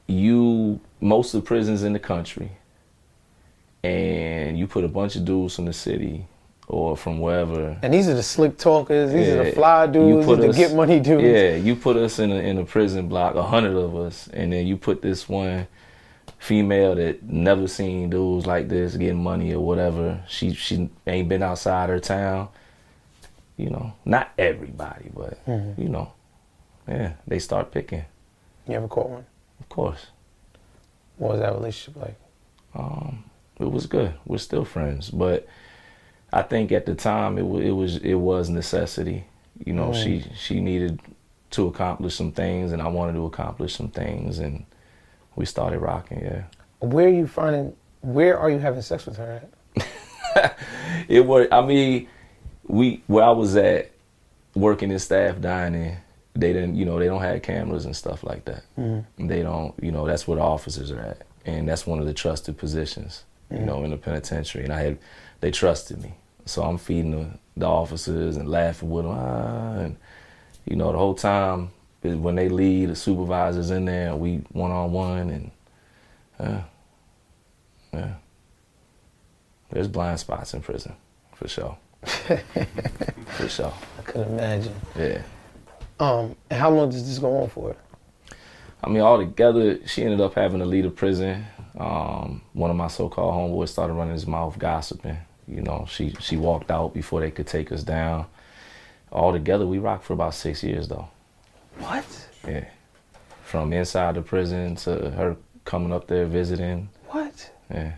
[0.06, 2.50] You most of the prisons in the country,
[3.82, 6.26] and you put a bunch of dudes from the city
[6.68, 9.12] or from wherever And these are the slick talkers.
[9.12, 10.26] These are the Yeah, fly you dudes.
[10.26, 11.24] put These the get money dudes.
[11.24, 14.52] Yeah, you put us in a in a prison block, a hundred of us, and
[14.52, 15.66] then you put this one
[16.42, 20.20] female that never seen dudes like this getting money or whatever.
[20.26, 22.48] She she ain't been outside her town.
[23.56, 25.78] You know, not everybody, but Mhm.
[25.78, 26.10] you know,
[26.88, 28.04] yeah, they start picking.
[28.66, 29.26] You ever caught one?
[29.60, 30.06] Of course,
[31.18, 32.16] What was that relationship like?
[32.74, 33.22] um,
[33.60, 34.14] it was good.
[34.26, 35.46] We're still friends, but
[36.32, 39.24] I think at the time it, it was it was necessity.
[39.64, 40.02] You know, Mm.
[40.02, 40.98] she she needed
[41.50, 44.64] to accomplish some things, and I wanted to accomplish some things, and
[45.36, 46.20] we started rocking.
[46.20, 46.42] Yeah,
[46.80, 47.74] Where are you finding?
[48.00, 49.42] Where are you having sex with her
[49.76, 50.56] at?
[51.08, 51.46] it was.
[51.52, 52.08] I mean,
[52.66, 53.90] we where I was at
[54.54, 55.96] working in staff dining.
[56.34, 58.62] They didn't, you know, they don't have cameras and stuff like that.
[58.78, 59.04] Mhm.
[59.18, 62.14] They don't, you know, that's where the officers are at, and that's one of the
[62.14, 63.64] trusted positions, you Mhm.
[63.66, 64.64] know, in the penitentiary.
[64.64, 64.98] And I had,
[65.40, 66.14] they trusted me,
[66.46, 67.26] so I'm feeding the,
[67.58, 69.96] the officers and laughing with them, ah, and
[70.64, 71.70] you know, the whole time
[72.02, 75.50] when they leave, the supervisors in there, we one on one, and
[76.38, 76.60] uh,
[77.94, 78.14] yeah,
[79.70, 80.94] there's blind spots in prison,
[81.34, 84.74] for sure, for sure, I couldn't imagine.
[84.96, 85.22] yeah.
[86.00, 87.76] Um, and how long does this go on for?
[88.82, 91.44] I mean, altogether, she ended up having to leave the prison.
[91.78, 95.18] Um, one of my so-called homeboys started running his mouth, gossiping.
[95.46, 98.26] You know, she she walked out before they could take us down.
[99.12, 101.08] Altogether, we rocked for about six years, though.
[101.78, 102.28] What?
[102.46, 102.64] Yeah,
[103.44, 106.88] from inside the prison to her coming up there visiting.
[107.08, 107.50] What?
[107.70, 107.92] Yeah,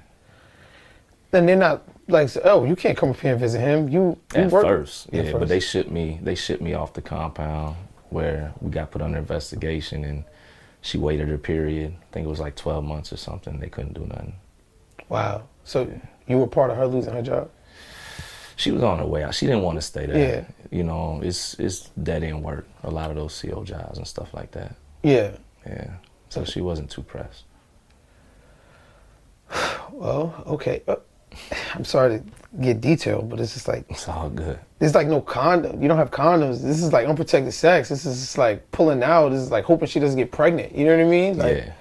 [1.30, 3.88] Then they're not like, oh, you can't come up here and visit him.
[3.88, 6.18] You, you at work first, yeah, At but they shipped me.
[6.22, 7.76] They shipped me off the compound
[8.10, 10.24] where we got put under investigation, and
[10.82, 11.94] she waited her period.
[11.98, 13.58] I think it was like twelve months or something.
[13.58, 14.34] They couldn't do nothing.
[15.08, 15.44] Wow.
[15.64, 15.88] So
[16.26, 17.50] you were part of her losing her job.
[18.56, 19.34] She was on her way out.
[19.34, 20.16] She didn't want to stay there.
[20.16, 20.44] Yeah.
[20.70, 22.66] You know, it's it's dead end work.
[22.82, 24.74] A lot of those CO jobs and stuff like that.
[25.02, 25.32] Yeah.
[25.66, 25.90] Yeah.
[26.28, 27.44] So she wasn't too pressed.
[29.92, 30.82] Well, okay.
[30.88, 30.96] Uh,
[31.74, 32.24] I'm sorry to
[32.60, 34.58] get detailed, but it's just like It's all good.
[34.78, 35.80] there's like no condom.
[35.80, 36.62] You don't have condoms.
[36.62, 37.88] This is like unprotected sex.
[37.88, 39.30] This is just like pulling out.
[39.30, 40.74] This is like hoping she doesn't get pregnant.
[40.74, 41.38] You know what I mean?
[41.38, 41.72] Like yeah.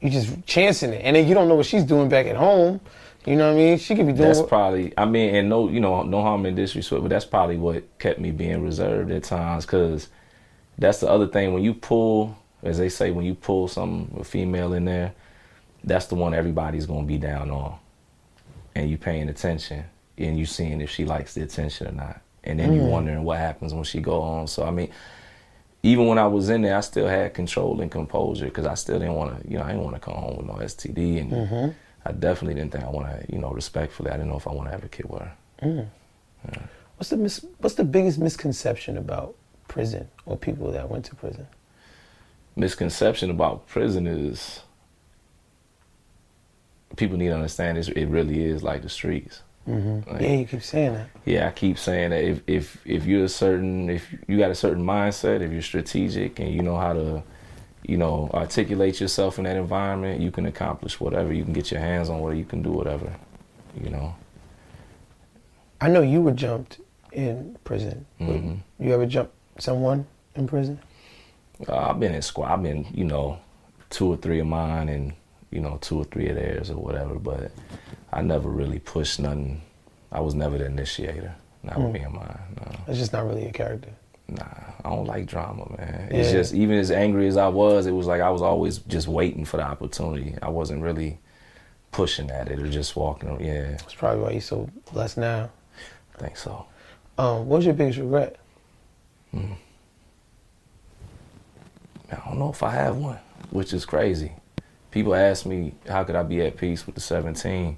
[0.00, 2.80] you just chancing it, and then you don't know what she's doing back at home.
[3.26, 3.78] You know what I mean?
[3.78, 4.28] She could be doing.
[4.28, 4.92] That's what- probably.
[4.96, 8.20] I mean, and no, you know, no harm in disrespect, but that's probably what kept
[8.20, 9.66] me being reserved at times.
[9.66, 10.08] Cause
[10.78, 14.24] that's the other thing when you pull, as they say, when you pull some a
[14.24, 15.12] female in there,
[15.82, 17.74] that's the one everybody's gonna be down on,
[18.74, 19.84] and you paying attention
[20.18, 22.90] and you seeing if she likes the attention or not, and then you Mm.
[22.90, 24.46] wondering what happens when she go on.
[24.46, 24.88] So I mean.
[25.82, 28.98] Even when I was in there, I still had control and composure because I still
[28.98, 31.30] didn't want to, you know, I didn't want to come home with no STD, and
[31.30, 31.74] Mhm.
[32.06, 34.10] I definitely didn't think I want to, you know, respectfully.
[34.10, 35.88] I didn't know if I want to have a kid with her.
[36.96, 39.34] What's the mis- What's the biggest misconception about
[39.68, 41.46] prison or people that went to prison?
[42.54, 44.60] Misconception about prison is
[46.96, 47.88] people need to understand this.
[47.88, 49.42] It really is like the streets.
[49.68, 50.08] Mm-hmm.
[50.10, 51.08] Like- yeah, you keep saying that.
[51.24, 54.54] Yeah, I keep saying that if if if you're a certain if you got a
[54.54, 57.22] certain mindset, if you're strategic and you know how to,
[57.86, 61.32] you know, articulate yourself in that environment, you can accomplish whatever.
[61.32, 62.38] You can get your hands on whatever.
[62.38, 63.12] You can do whatever.
[63.80, 64.14] You know.
[65.80, 66.80] I know you were jumped
[67.12, 68.06] in prison.
[68.20, 68.58] Mhm.
[68.80, 70.80] You ever jumped someone in prison?
[71.68, 72.52] Uh, I've been in squad.
[72.52, 73.38] I've been, you know,
[73.90, 75.12] two or three of mine, and
[75.50, 77.14] you know, two or three of theirs or whatever.
[77.14, 77.52] But
[78.12, 79.62] I never really pushed nothing.
[80.10, 81.34] I was never the initiator.
[81.62, 81.92] Not with Mm.
[81.92, 82.38] me and mine.
[82.60, 82.72] No.
[82.88, 83.90] It's just not really a character.
[84.28, 84.42] Nah,
[84.84, 86.08] I don't like drama, man.
[86.10, 86.38] It's Yeah.
[86.40, 89.44] just even as angry as I was, it was like I was always just waiting
[89.44, 90.34] for the opportunity.
[90.42, 91.18] I wasn't really
[91.92, 93.38] pushing at it or just walking.
[93.40, 95.50] Yeah, That's probably why you're so blessed now.
[96.16, 96.66] I think so.
[97.18, 98.36] Um, what was your biggest regret?
[102.12, 103.18] I don't know if I have one,
[103.50, 104.32] which is crazy.
[104.90, 107.76] People ask me how could I be at peace with the 17,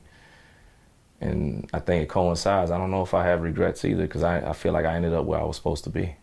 [1.21, 2.71] and I think it coincides.
[2.71, 5.13] I don't know if I have regrets either because I, I feel like I ended
[5.15, 6.15] up where I was supposed to be.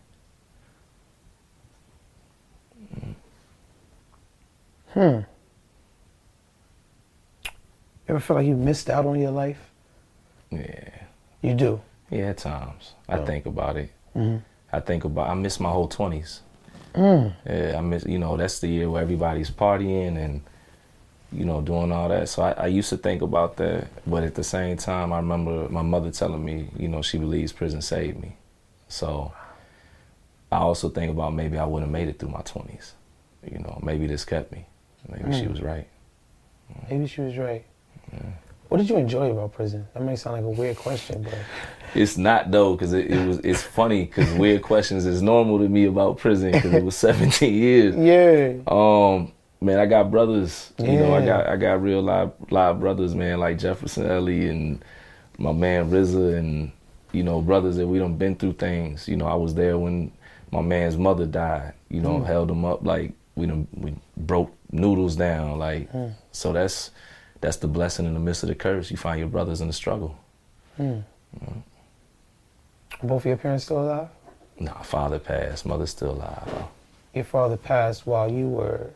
[4.96, 5.20] Hmm.
[7.44, 9.58] You ever feel like you missed out on your life?
[10.50, 10.88] Yeah,
[11.42, 11.80] You do.
[12.10, 12.26] yeah.
[12.30, 13.26] At times, I Oh.
[13.26, 13.90] think about it.
[14.14, 14.40] Mhm.
[14.72, 15.28] I think about.
[15.28, 16.40] I miss my whole 20s.
[16.94, 17.34] Mm.
[17.44, 18.06] Yeah, I miss.
[18.06, 20.40] You know, that's the year where everybody's partying and
[21.30, 22.28] you know doing all that.
[22.30, 25.68] So I, I used to think about that, but at the same time, I remember
[25.68, 28.36] my mother telling me, you know, she believes prison saved me.
[28.88, 29.32] So
[30.50, 32.94] I also think about maybe I wouldn't have made it through my twenties.
[33.44, 34.64] You know, maybe this kept me.
[35.08, 35.50] Maybe she Mm.
[35.50, 35.86] was right.
[36.90, 37.64] Maybe she was right.
[38.68, 39.86] What did you enjoy about prison?
[39.94, 41.34] That may sound like a weird question, but
[41.94, 43.38] It's not though, because it, it was.
[43.38, 47.54] It's funny because weird questions is normal to me about prison because it was 17
[47.54, 47.94] years.
[47.96, 48.60] yeah.
[48.66, 50.72] Um, man, I got brothers.
[50.78, 54.84] You know, I got I got real live live brothers, man, like Jefferson Ellie and
[55.38, 56.72] my man RZA and
[57.12, 59.06] you know brothers that we done been through things.
[59.06, 60.10] You know, I was there when
[60.50, 61.72] my man's mother died.
[61.88, 62.26] You know, Mm.
[62.26, 65.58] held him up like we done we broke noodles down.
[65.58, 66.12] Like Mm.
[66.32, 66.90] so that's
[67.40, 68.90] that's the blessing in the midst of the curse.
[68.90, 70.16] You find your brothers in the struggle.
[70.76, 71.00] Hmm.
[73.02, 74.08] Both of your parents still alive?
[74.58, 76.42] Nah, father passed, mother's still alive.
[76.46, 76.68] though.
[77.14, 78.90] Your father passed while you were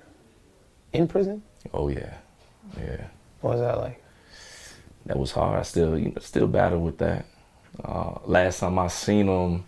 [0.93, 1.43] in prison?
[1.75, 2.15] Oh yeah,
[2.79, 3.05] yeah.
[3.41, 4.03] What was that like?
[5.07, 5.59] that was hard.
[5.59, 7.25] I still, you know, still battle with that.
[7.83, 9.65] Uh, last time I seen him,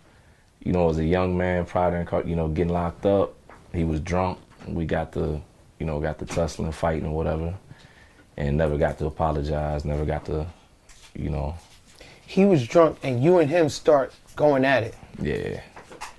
[0.63, 3.33] you know, as a young man prior to, you know, getting locked up,
[3.73, 4.37] he was drunk.
[4.67, 5.41] We got the,
[5.79, 7.53] you know, got the tussling, fighting, or whatever,
[8.37, 9.85] and never got to apologize.
[9.85, 10.45] Never got to,
[11.15, 11.55] you know,
[12.25, 15.61] He was drunk and you and him start going at it yeah,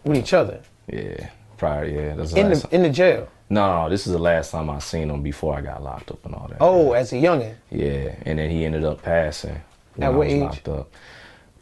[0.05, 1.31] with each other yeah.
[1.57, 2.15] Prior, yeah.
[2.15, 2.71] That's in the time.
[2.73, 3.29] in the jail.
[3.49, 6.35] No, this is the last time I seen him before I got locked up and
[6.35, 6.59] all that.
[6.61, 7.55] Oh, as a youngin.
[7.71, 9.61] Yeah, and then he ended up passing
[9.95, 10.43] when At I was age?
[10.43, 10.91] locked up.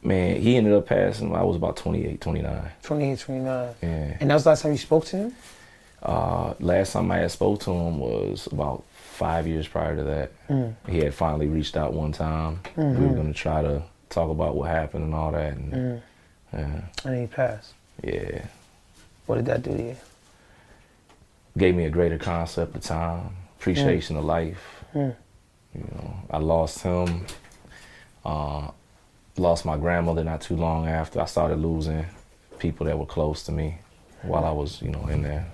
[0.02, 2.70] Man, he ended up passing when I was about 28, 29.
[2.82, 3.74] 28, 29.
[3.82, 3.88] Yeah.
[4.20, 5.34] And that was the last time you spoke to him?
[6.02, 10.32] Uh, last time I had spoke to him was about five years prior to that.
[10.48, 10.74] Mm.
[10.88, 12.60] He had finally reached out one time.
[12.76, 13.08] We Mm-hmm.
[13.08, 15.52] were gonna try to talk about what happened and all that.
[15.54, 16.00] And Mm.
[16.52, 17.74] yeah, And he passed.
[18.02, 18.46] yeah,
[19.26, 19.96] What did that do to you?
[21.56, 24.84] gave me a greater concept of time, appreciation of life.
[24.94, 25.14] Mm.
[25.74, 27.26] You know, I lost him.
[28.24, 28.68] Uh,
[29.36, 31.20] lost my grandmother not too long after.
[31.20, 32.06] I started losing
[32.58, 33.78] people that were close to me
[34.22, 35.46] while I was, you know, in there.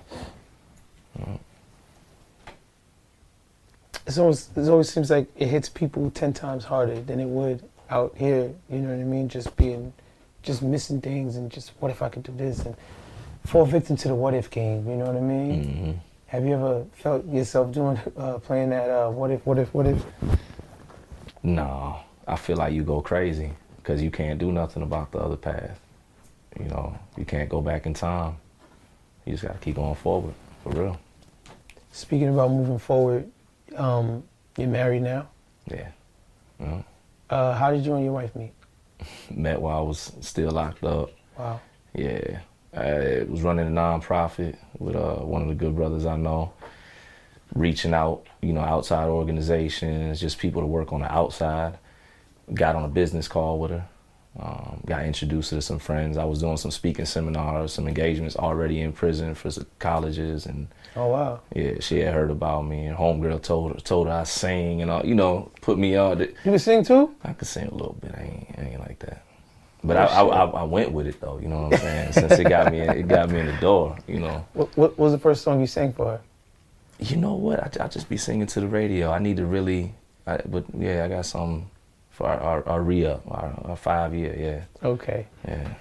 [4.07, 7.63] It's always it always seems like it hits people ten times harder than it would
[7.89, 8.51] out here.
[8.69, 9.29] You know what I mean?
[9.29, 9.93] Just being,
[10.41, 12.75] just missing things and just what if I could do this and
[13.45, 14.87] fall victim to the what if game.
[14.89, 15.63] You know what I mean?
[15.63, 15.91] hmm
[16.27, 19.85] Have you ever felt yourself doing uh, playing that uh, what if what if what
[19.85, 20.03] if?
[21.43, 25.37] No, I feel like you go crazy because you can't do nothing about the other
[25.37, 25.79] path.
[26.59, 28.37] You know, you can't go back in time.
[29.25, 30.33] You just got to keep going forward,
[30.63, 30.99] for real.
[31.91, 33.29] Speaking about moving forward,
[33.75, 34.23] um,
[34.57, 35.27] you're married now.
[35.69, 35.89] Yeah.
[37.29, 38.53] Uh, how did you and your wife meet?
[39.31, 41.11] met while I was still locked up.
[41.37, 41.61] Wow.
[41.93, 42.39] Yeah.
[42.73, 46.53] I was running a nonprofit with uh, one of the good brothers I know,
[47.55, 51.77] reaching out, you know, outside organizations, just people to work on the outside.
[52.53, 53.87] Got on a business call with her.
[54.37, 56.15] Um, got introduced to some friends.
[56.17, 59.49] I was doing some speaking seminars, some engagements already in prison for
[59.79, 61.39] colleges, and Oh wow.
[61.53, 62.85] yeah, she had heard about me.
[62.85, 66.19] And homegirl told her, told her I sing and all, you know, put me on.
[66.19, 67.13] You can sing too?
[67.23, 68.13] I could sing a little bit.
[68.15, 69.23] I ain't, I ain't like that.
[69.83, 70.45] But Oh, I, I.
[70.45, 71.39] I, I went with it though.
[71.39, 72.11] You know what I'm saying?
[72.13, 73.97] Since it got me, it got me in the door.
[74.07, 74.45] You know.
[74.53, 76.21] What, what was the first song you sang for her?
[76.99, 77.59] You know what?
[77.81, 79.11] I, I just be singing to the radio.
[79.11, 79.95] I need to really.
[80.27, 81.69] I, but yeah, I got some
[82.19, 84.35] for our our, our re-up, our, our five year.
[84.37, 85.25] Yeah, Okay.
[85.47, 85.73] yeah.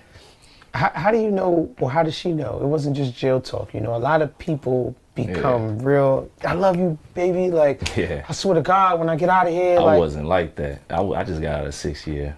[0.72, 2.60] How, how do you know, or how does she know?
[2.62, 3.74] It wasn't just jail talk.
[3.74, 6.30] You know, a lot of people become real.
[6.44, 7.50] I love you, baby.
[7.50, 8.24] Like, Yeah.
[8.28, 10.82] I swear to God, when I get out of here, I like, wasn't like that.
[10.90, 12.36] I, I just got out of a six year,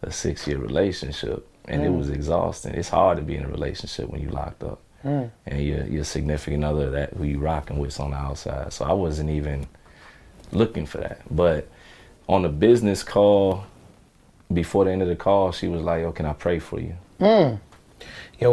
[0.00, 1.98] a six year relationship, and it mm.
[1.98, 2.72] was exhausting.
[2.74, 5.30] It's hard to be in a relationship when you locked up, mm.
[5.44, 8.72] and your your significant other that who you rocking with's on the outside.
[8.72, 9.66] So I wasn't even
[10.52, 11.20] looking for that.
[11.30, 11.68] But
[12.30, 13.64] on a business call,
[14.52, 16.94] before the end of the call, she was like, "Yo, can I pray for you?"
[17.20, 17.58] yo,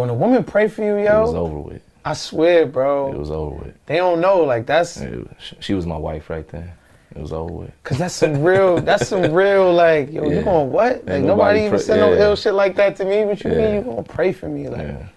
[0.02, 1.82] when a woman pray for you, yo, It was over with.
[2.04, 3.86] I swear, bro, It was over with.
[3.86, 4.40] they don't know.
[4.44, 5.28] Like that's was-
[5.60, 6.72] she was my wife right then.
[7.16, 7.84] It was over with.
[7.84, 10.42] Cause that's some real, that's some real like, yo, you Yeah.
[10.42, 10.94] going what?
[11.06, 13.26] Like nobody, nobody even pray- said no ill shit like that to me.
[13.26, 13.58] What you Yeah.
[13.58, 14.70] mean you gonna pray for me?
[14.70, 15.08] Like, Yeah,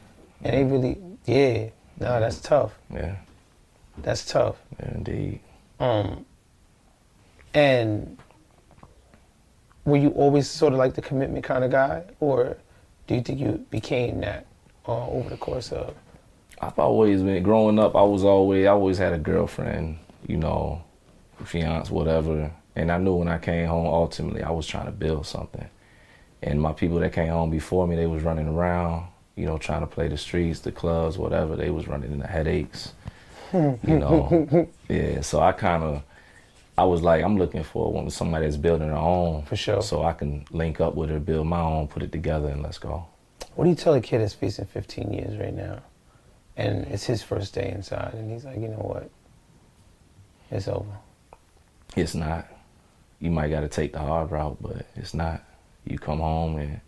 [0.44, 2.72] and they really, yeah, no, that's tough.
[2.92, 3.16] yeah,
[3.98, 4.56] That's tough.
[4.78, 5.40] yeah indeed.
[5.78, 6.24] Um,
[7.54, 8.16] and
[9.84, 12.56] were you always sort of like the commitment kind of guy, or
[13.06, 14.46] do you think you became that
[14.86, 15.94] uh, over the course of?
[16.60, 17.96] I've always been growing up.
[17.96, 20.82] I was always I always had a girlfriend, you know,
[21.44, 22.52] fiance, whatever.
[22.76, 25.68] And I knew when I came home, ultimately, I was trying to build something.
[26.42, 29.06] And my people that came home before me, they was running around,
[29.36, 31.56] you know, trying to play the streets, the clubs, whatever.
[31.56, 32.92] They was running into headaches,
[33.52, 34.68] you know.
[34.88, 35.20] yeah.
[35.22, 36.02] So I kind of,
[36.80, 39.82] I was like, I'm looking for a woman, somebody that's building her own, For sure.
[39.82, 42.78] so I can link up with her, build my own, put it together, and let's
[42.78, 43.04] go.
[43.54, 45.82] What do you tell a kid that's facing 15 years right now,
[46.56, 49.10] and it's his first day inside, and he's like, you know what,
[50.50, 50.96] it's over.
[51.96, 52.48] It's not.
[53.18, 55.42] You might got to take the hard route, but it's not.
[55.84, 56.80] You come home and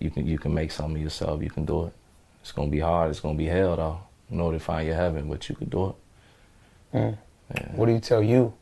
[0.00, 1.42] you can you can make something of yourself.
[1.44, 1.92] You can do it.
[2.40, 3.10] It's gonna be hard.
[3.10, 4.00] It's gonna be hell though.
[4.30, 5.94] In order to find your heaven, but you can do it.
[6.96, 7.18] Mm.
[7.54, 7.68] Yeah.
[7.76, 8.52] What do you tell you?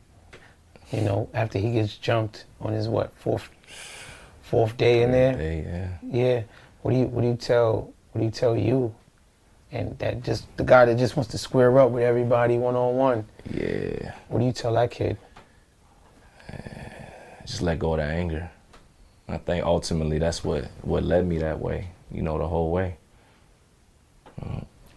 [0.95, 3.49] You know, after he gets jumped on his what fourth
[4.41, 5.35] fourth day in there?
[5.35, 6.25] Hey, yeah.
[6.25, 6.43] Yeah.
[6.81, 8.95] What do you What do you tell What do you tell you?
[9.73, 12.95] And that just the guy that just wants to square up with everybody one on
[12.95, 13.25] one.
[13.51, 14.13] Yeah.
[14.29, 15.17] What do you tell that kid?
[17.45, 18.49] Just let go of that anger.
[19.27, 21.89] I think ultimately that's what what led me that way.
[22.09, 22.97] You know, the whole way.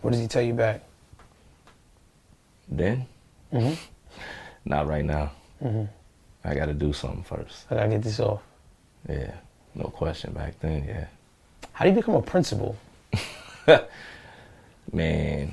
[0.00, 0.82] What does he tell you back?
[2.68, 3.06] Then,
[3.50, 3.72] hmm
[4.64, 5.32] not right now.
[5.60, 5.84] Hmm
[6.44, 7.66] I got to do something first.
[7.70, 8.42] I gotta get this off.
[9.08, 9.34] Yeah.
[9.74, 10.32] No question.
[10.32, 11.06] Back then, yeah.
[11.72, 12.76] How do you become a principal?
[14.92, 15.52] man,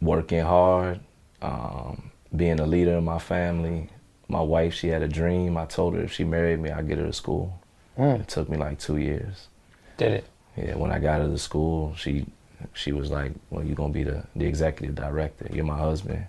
[0.00, 1.00] working hard,
[1.40, 3.88] um, being a leader in my family.
[4.28, 5.56] My wife, she had a dream.
[5.56, 7.58] I told her if she married me, I'd get her to school.
[7.98, 8.20] Mm.
[8.20, 9.48] It took me like two years.
[9.98, 10.24] Did it?
[10.56, 12.26] Yeah, when I got her to school, she
[12.74, 15.48] she was like, "Well, you're gonna be the, the executive director.
[15.52, 16.26] You're my husband.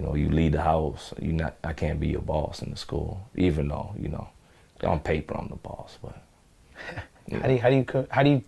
[0.00, 1.12] You know, you lead the house.
[1.20, 1.56] You not.
[1.62, 4.28] I can't be your boss in the school, even though you know,
[4.82, 5.98] on paper I'm the boss.
[6.02, 6.16] But
[7.42, 8.44] How do you, how do you how do you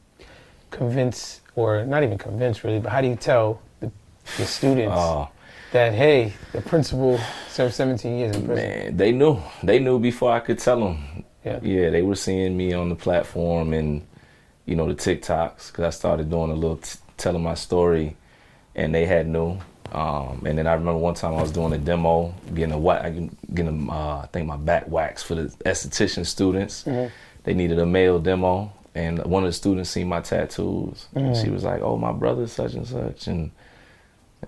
[0.70, 3.92] convince or not even convince really, but how do you tell the,
[4.38, 5.26] your students uh,
[5.72, 8.68] that hey, the principal served 17 years in prison?
[8.68, 9.38] man, they knew.
[9.62, 11.24] They knew before I could tell them.
[11.44, 11.60] Yeah.
[11.62, 14.06] Yeah, they were seeing me on the platform and
[14.64, 18.16] you know the TikToks because I started doing a little t- telling my story,
[18.74, 19.58] and they had knew.
[19.92, 23.02] Um, and then I remember one time I was doing a demo, getting a wa-
[23.02, 26.84] getting a, uh, I think my back wax for the esthetician students.
[27.44, 31.08] They needed a male demo, and one of the students seen my tattoos.
[31.14, 33.50] And she was like, "Oh, my brother's such and such," and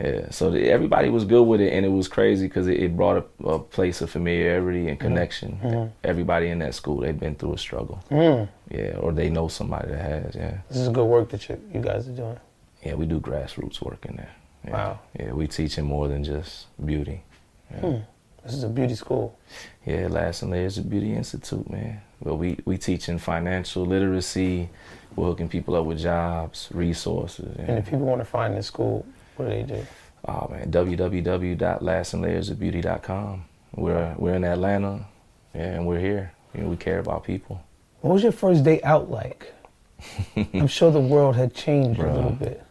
[0.01, 2.97] yeah, so the, everybody was good with it, and it was crazy because it, it
[2.97, 5.93] brought a, a place of familiarity and connection.
[6.03, 8.49] Everybody in that school, they've been through a struggle, Mm.
[8.71, 10.59] yeah, or they know somebody that has, yeah.
[10.69, 12.39] This is good work that you, you guys are doing.
[12.83, 14.31] Yeah, we do grassroots work in there.
[14.65, 14.73] Yeah.
[14.73, 14.99] Wow.
[15.19, 17.23] Yeah, we teaching more than just beauty.
[17.71, 17.97] Yeah, Hmm.
[18.45, 19.39] This is a beauty school.
[19.87, 22.01] yeah Last and Layers of Beauty Institute, man.
[22.21, 24.69] Well, we we teaching financial literacy.
[25.17, 27.57] We're hooking people up with jobs, resources.
[27.59, 29.07] And if people want to find this school,
[29.37, 29.87] what do they do?
[30.27, 33.45] Oh man, www.lastandlayersofbeauty.com.
[33.77, 35.05] We're we're in Atlanta,
[35.55, 36.33] yeah, and we're here.
[36.55, 37.61] You know, we care about people.
[38.01, 39.53] What was your first day out like?
[40.37, 42.63] I'm sure the world had changed a little bit.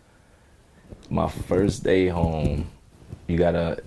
[1.13, 2.67] My first day home,
[3.27, 3.83] you gotta.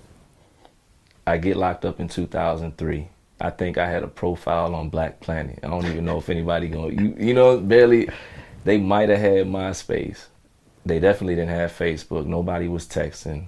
[1.27, 3.09] I get locked up in 2003.
[3.41, 5.59] I think I had a profile on Black Planet.
[5.65, 8.09] I don't even know if anybody going you you know barely.
[8.63, 10.27] They might have had MySpace.
[10.85, 12.27] They definitely didn't have Facebook.
[12.27, 13.47] Nobody was texting.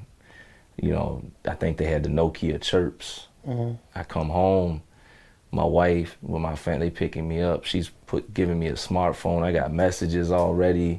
[0.77, 3.29] You know, I think they had the Nokia chirps.
[3.47, 3.77] Mm-hmm.
[3.95, 4.83] I come home,
[5.53, 7.65] my wife with my family picking me up.
[7.65, 9.45] She's put giving me a smartphone.
[9.45, 10.99] I got messages already.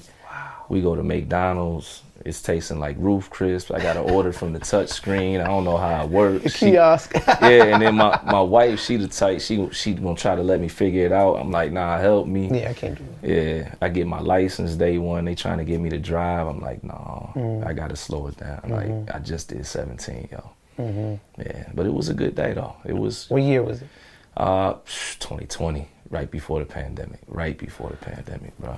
[0.70, 2.04] We go to McDonald's.
[2.26, 3.72] It's tasting like roof crisp.
[3.72, 5.40] I got an order from the touch screen.
[5.40, 6.54] I don't know how it works.
[6.58, 7.14] She- Kiosk.
[7.42, 10.60] yeah, and then my, my wife, she the type, she she gonna try to let
[10.60, 11.36] me figure it out.
[11.36, 12.50] I'm like, nah, help me.
[12.52, 13.30] yeah, I can't do that.
[13.30, 15.26] Yeah, I get my license day one.
[15.26, 16.46] They trying to get me to drive.
[16.46, 17.68] I'm like, no, mm-hmm.
[17.68, 18.62] I gotta slow it down.
[18.68, 19.16] Like mm-hmm.
[19.16, 20.52] I just did 17, yo.
[20.78, 21.42] Mm-hmm.
[21.42, 22.76] Yeah, but it was a good day though.
[22.86, 23.88] It was What year was it?
[24.38, 24.74] uh
[25.20, 27.22] 2020, right before the pandemic.
[27.28, 28.78] Right before the pandemic, bro.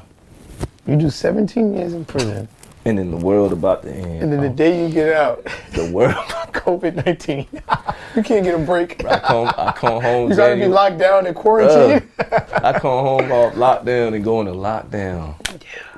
[0.88, 2.48] You do 17 years in prison,
[2.86, 4.24] And then the world about to end.
[4.24, 6.16] and then the Oh, day you get out, the world.
[6.52, 7.48] COVID 19.
[8.16, 9.04] you can't get a break.
[9.06, 10.30] I come, I come home.
[10.30, 12.08] You gotta be locked down and quarantined.
[12.20, 15.36] I come home off lockdown and go into lockdown.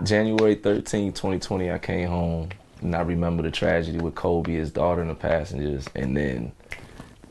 [0.04, 2.50] January 13, 2020, I came home
[2.82, 5.86] and I remember the tragedy with Kobe, his daughter, and the passengers.
[5.96, 6.52] And then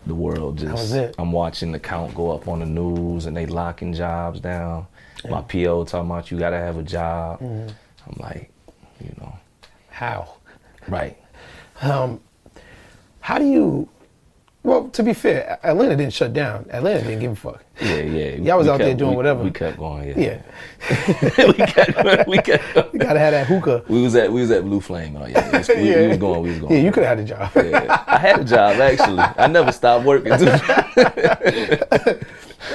[0.07, 0.73] the world just.
[0.73, 1.15] was it.
[1.19, 4.87] I'm watching the count go up on the news and they locking jobs down.
[5.29, 7.41] My PO talking about you gotta have a job.
[7.41, 7.69] Mm-hmm.
[8.09, 8.51] I'm like,
[9.01, 9.37] you know,
[9.91, 10.35] How?
[10.89, 11.17] right.
[11.81, 12.21] Um,
[13.21, 13.89] how do you?
[14.65, 16.67] Well, to be fair, Atlanta didn't shut down.
[16.71, 17.65] Atlanta didn't give a fuck.
[17.81, 18.29] Yeah, yeah.
[18.37, 19.43] Y'all was we out there doing we- whatever.
[19.43, 20.41] We kept going, yeah.
[21.39, 23.85] Yeah, we kept, we kept we gotta have that hookah.
[23.89, 25.17] We was at we was at Blue Flame.
[25.17, 26.43] Oh yeah, it's- we, we was going.
[26.43, 26.73] We was going.
[26.75, 27.51] Yeah, you could have had a job.
[27.57, 28.05] Yeah.
[28.07, 29.19] I had a job actually.
[29.19, 30.33] I never stopped working.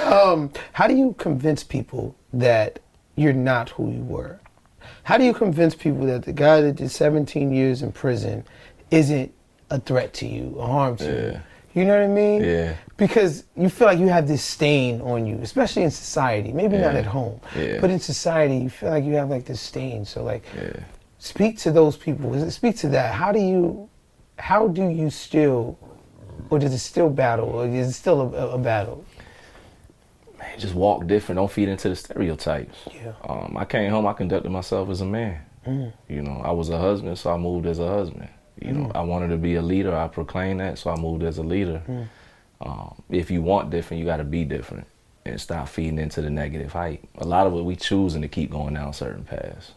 [0.07, 2.79] Um, how do you convince people that
[3.15, 4.39] you're not who you were?
[5.03, 8.45] How do you convince people that the guy that did 17 years in prison
[8.91, 9.33] isn't
[9.69, 11.31] a threat to you, a harm to you?
[11.33, 11.39] Yeah.
[11.73, 12.43] You know what I mean?
[12.43, 12.75] Yeah.
[12.95, 16.51] Because you feel like you have this stain on you, especially in society.
[16.51, 17.79] Maybe not at home, Yeah.
[17.79, 20.03] but in society, you feel like you have like this stain.
[20.03, 20.79] So, like, yeah.
[21.19, 22.49] speak to those people.
[22.49, 23.13] Speak to that.
[23.13, 23.89] How do you,
[24.39, 25.77] how do you still,
[26.49, 29.05] or does it still battle, or is it still a, a battle?
[30.57, 31.37] Just walk different.
[31.37, 32.77] Don't feed into the stereotypes.
[32.93, 33.13] Yeah.
[33.27, 34.07] Um, I came home.
[34.07, 35.41] I conducted myself as a man.
[36.07, 38.29] You know, I was a husband, so I moved as a husband.
[38.61, 39.93] You know, I wanted to be a leader.
[39.95, 41.81] I proclaimed that, so I moved as a leader.
[42.61, 44.87] Um, if you want different, you got to be different
[45.25, 47.05] and stop feeding into the negative hype.
[47.17, 49.73] A lot of it we choosing to keep going down certain paths.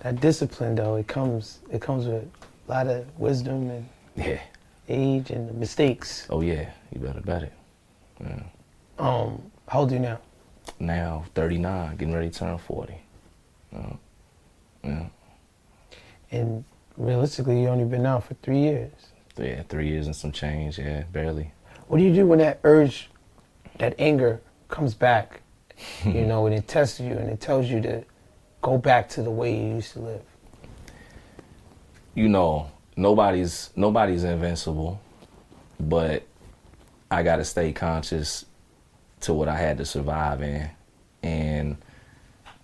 [0.00, 2.22] That discipline, though, it comes, it comes with
[2.68, 4.40] a lot of wisdom and Yeah.
[4.88, 6.26] age and mistakes.
[6.30, 6.70] Oh yeah.
[6.92, 7.52] You better bet it.
[8.20, 8.42] Yeah.
[8.98, 10.20] Um, how old are you now?
[10.78, 12.94] Now 39, getting ready to turn 40.
[13.74, 13.82] Uh,
[14.84, 15.06] yeah.
[16.30, 16.64] And
[16.96, 18.92] realistically, you only been out for three years.
[19.36, 20.78] Yeah, three years and some change.
[20.78, 21.52] Yeah, barely.
[21.88, 23.10] What do you do when that urge,
[23.78, 25.42] that anger comes back?
[26.04, 28.04] you know, and it tests you and it tells you to
[28.62, 30.22] go back to the way you used to live.
[32.14, 35.00] You know, nobody's nobody's invincible,
[35.78, 36.26] but
[37.10, 38.46] I got to stay conscious
[39.20, 40.70] to what I had to survive in,
[41.22, 41.76] and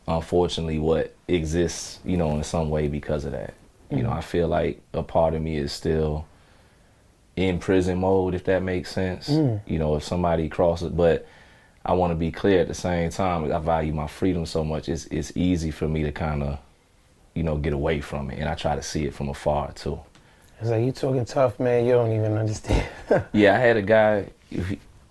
[0.07, 3.55] unfortunately, what exists, you know, in some way because of that.
[3.91, 4.19] You know, mm-hmm.
[4.19, 6.27] I feel like a part of me is still
[7.37, 9.29] in prison mode, if that makes sense.
[9.29, 9.61] Mm.
[9.67, 11.27] You know, if somebody crosses, but
[11.85, 13.53] I want to be clear at the same time.
[13.53, 14.89] I value my freedom so much.
[14.89, 16.59] It's it's easy for me to kind of,
[17.35, 20.01] you know, get away from it, and I try to see it from afar too.
[20.61, 21.85] It's like you talking tough, man.
[21.85, 22.87] You don't even understand.
[23.33, 24.31] Yeah, I had a guy.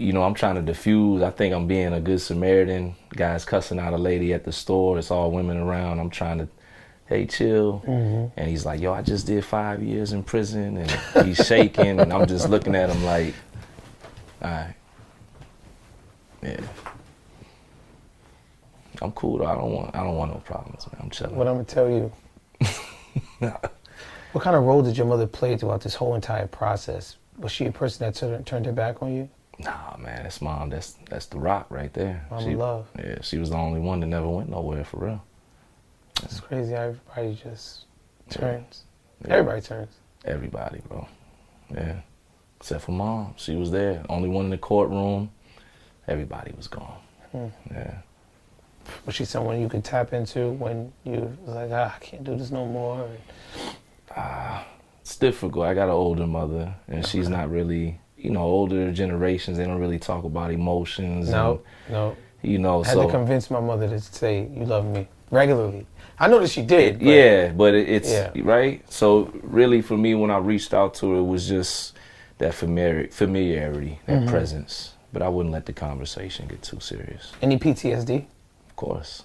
[0.01, 1.21] You know, I'm trying to diffuse.
[1.21, 2.95] I think I'm being a good Samaritan.
[3.09, 4.97] Guys cussing out a lady at the store.
[4.97, 5.99] It's all women around.
[5.99, 6.47] I'm trying to,
[7.05, 7.83] hey, chill.
[7.85, 8.39] Mm-hmm.
[8.39, 12.11] And he's like, yo, I just did five years in prison, and he's shaking, and
[12.11, 13.35] I'm just looking at him like,
[14.41, 14.73] all right,
[16.41, 16.59] yeah.
[19.01, 19.45] I'm cool though.
[19.45, 19.95] I don't want.
[19.95, 21.01] I don't want no problems, man.
[21.03, 21.35] I'm chilling.
[21.35, 22.11] what I'm gonna tell you.
[24.31, 27.17] what kind of role did your mother play throughout this whole entire process?
[27.37, 29.29] Was she a person that turned turned her back on you?
[29.63, 30.69] Nah, man, that's mom.
[30.69, 32.25] That's that's the rock right there.
[32.29, 32.87] Mama she, love.
[32.97, 35.23] Yeah, she was the only one that never went nowhere for real.
[36.23, 36.73] It's crazy.
[36.73, 37.85] how Everybody just
[38.29, 38.83] turns.
[39.25, 39.35] Yeah.
[39.35, 39.95] Everybody turns.
[40.25, 41.07] Everybody, bro.
[41.73, 42.01] Yeah,
[42.59, 43.33] except for mom.
[43.37, 44.03] She was there.
[44.09, 45.31] Only one in the courtroom.
[46.07, 46.97] Everybody was gone.
[47.31, 47.47] Hmm.
[47.71, 47.97] Yeah.
[49.05, 52.35] Was she someone you could tap into when you was like, ah, I can't do
[52.35, 53.07] this no more?
[54.15, 54.65] Ah,
[55.01, 55.65] It's difficult.
[55.65, 57.99] I got an older mother, and she's not really.
[58.21, 61.29] You know, older generations they don't really talk about emotions.
[61.29, 62.15] No, no.
[62.43, 65.87] you know, I had so to convince my mother to say you love me regularly.
[66.19, 66.99] I know that she did.
[66.99, 68.31] But yeah, but it, it's Yeah.
[68.43, 68.83] right.
[68.91, 71.97] So really, for me, when I reached out to her, it was just
[72.37, 74.29] that familiar, familiarity, that Mm-hmm.
[74.29, 74.93] presence.
[75.13, 77.33] But I wouldn't let the conversation get too serious.
[77.41, 78.25] Any PTSD?
[78.69, 79.23] Of course,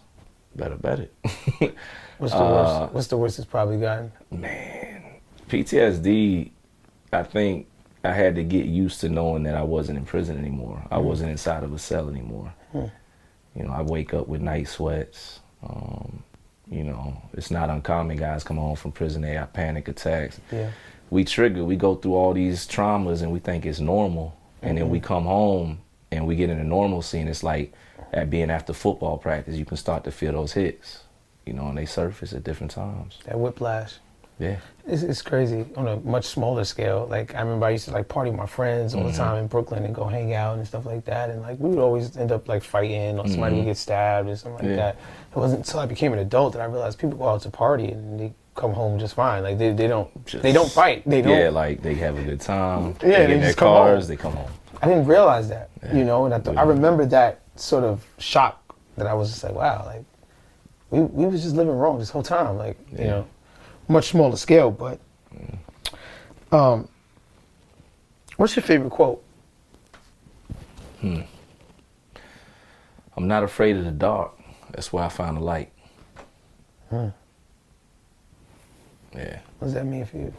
[0.56, 1.14] better bet it.
[2.18, 2.92] What's the Uh, worst?
[2.94, 4.10] What's the worst it's probably gotten?
[4.30, 5.02] Man,
[5.48, 6.50] PTSD.
[7.12, 7.66] I think
[8.06, 10.82] I had to get used to knowing that I wasn't in prison anymore.
[10.90, 11.04] I mm.
[11.04, 12.52] wasn't inside of a cell anymore.
[12.72, 12.90] Mm.
[13.54, 15.40] You know, I wake up with night sweats.
[15.62, 16.22] Um,
[16.68, 18.16] You know, it's not uncommon.
[18.16, 20.40] Guys come home from prison, they have panic attacks.
[20.50, 20.70] Yeah.
[21.10, 24.36] We trigger, we go through all these traumas and we think it's normal.
[24.62, 25.06] And then we mm-hmm.
[25.06, 25.78] come home
[26.10, 27.72] and we get in a normalcy and it's like
[28.12, 31.04] at being after football practice, you can start to feel those hits,
[31.44, 33.18] you know, and they surface at different times.
[33.26, 34.00] That whiplash.
[34.38, 34.58] Yeah.
[34.86, 37.06] It's, it's crazy on a much smaller scale.
[37.10, 39.18] Like I remember I used to like party with my friends all the mm-hmm.
[39.18, 41.30] time in Brooklyn and go hang out and stuff like that.
[41.30, 43.70] And like we would always end up like fighting or somebody would mm-hmm.
[43.70, 44.76] get stabbed or something like Yeah.
[44.76, 44.96] that.
[45.32, 47.88] It wasn't until I became an adult that I realized people go out to party
[47.88, 49.42] and they come home just fine.
[49.42, 51.02] Like they, they don't Just- they don't fight.
[51.06, 51.36] They don't.
[51.36, 52.86] Yeah, like they have a good time.
[52.86, 54.50] Yeah, they they get in their just come cars, they come home.
[54.82, 55.70] I didn't realize that.
[55.92, 59.44] You know, and I, th- I remember that sort of shock that I was just
[59.44, 60.04] like, wow, like
[60.90, 62.56] we we was just living wrong this whole time.
[62.56, 63.26] Like you know,
[63.88, 65.00] much smaller scale, but.
[66.52, 66.88] Um,
[68.36, 69.22] what's your favorite quote?
[73.16, 74.32] I'm not afraid of the dark.
[74.70, 75.72] That's where I find the light.
[76.90, 77.08] Hmm.
[79.14, 79.38] Yeah.
[79.58, 80.34] What does that mean for you?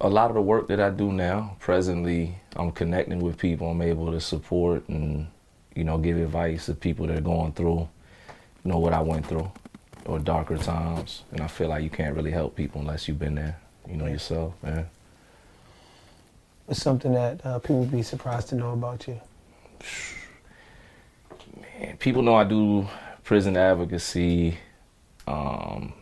[0.00, 3.70] a lot of the work that I do now, presently, I'm connecting with people.
[3.70, 5.26] I'm able to support and,
[5.74, 7.86] you know, give advice to people that are going through,
[8.64, 9.52] you know, what I went through
[10.06, 11.22] or darker times.
[11.32, 14.06] And I feel like you can't really help people unless you've been there, you know,
[14.06, 14.88] yourself, man.
[16.68, 19.20] It's something that uh, people would be surprised to know about you.
[21.80, 22.86] And people know I do
[23.24, 24.58] prison advocacy,
[25.26, 25.92] um,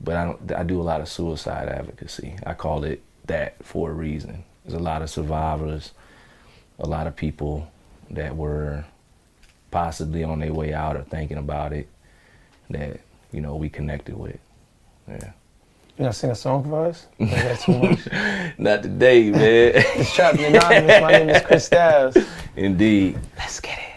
[0.00, 0.52] but I don't.
[0.52, 2.36] I do a lot of suicide advocacy.
[2.44, 4.44] I call it that for a reason.
[4.64, 5.92] There's a lot of survivors,
[6.78, 7.70] a lot of people
[8.10, 8.84] that were
[9.70, 11.88] possibly on their way out or thinking about it
[12.70, 13.00] that
[13.32, 14.38] you know we connected with.
[15.08, 15.32] Yeah.
[15.96, 17.06] You gonna sing a song for us?
[17.18, 18.54] Or is that too much?
[18.58, 19.72] Not today, man.
[19.74, 21.00] it's Trappin Anonymous.
[21.02, 22.16] My name is Chris Styles.
[22.56, 23.18] Indeed.
[23.36, 23.91] Let's get it.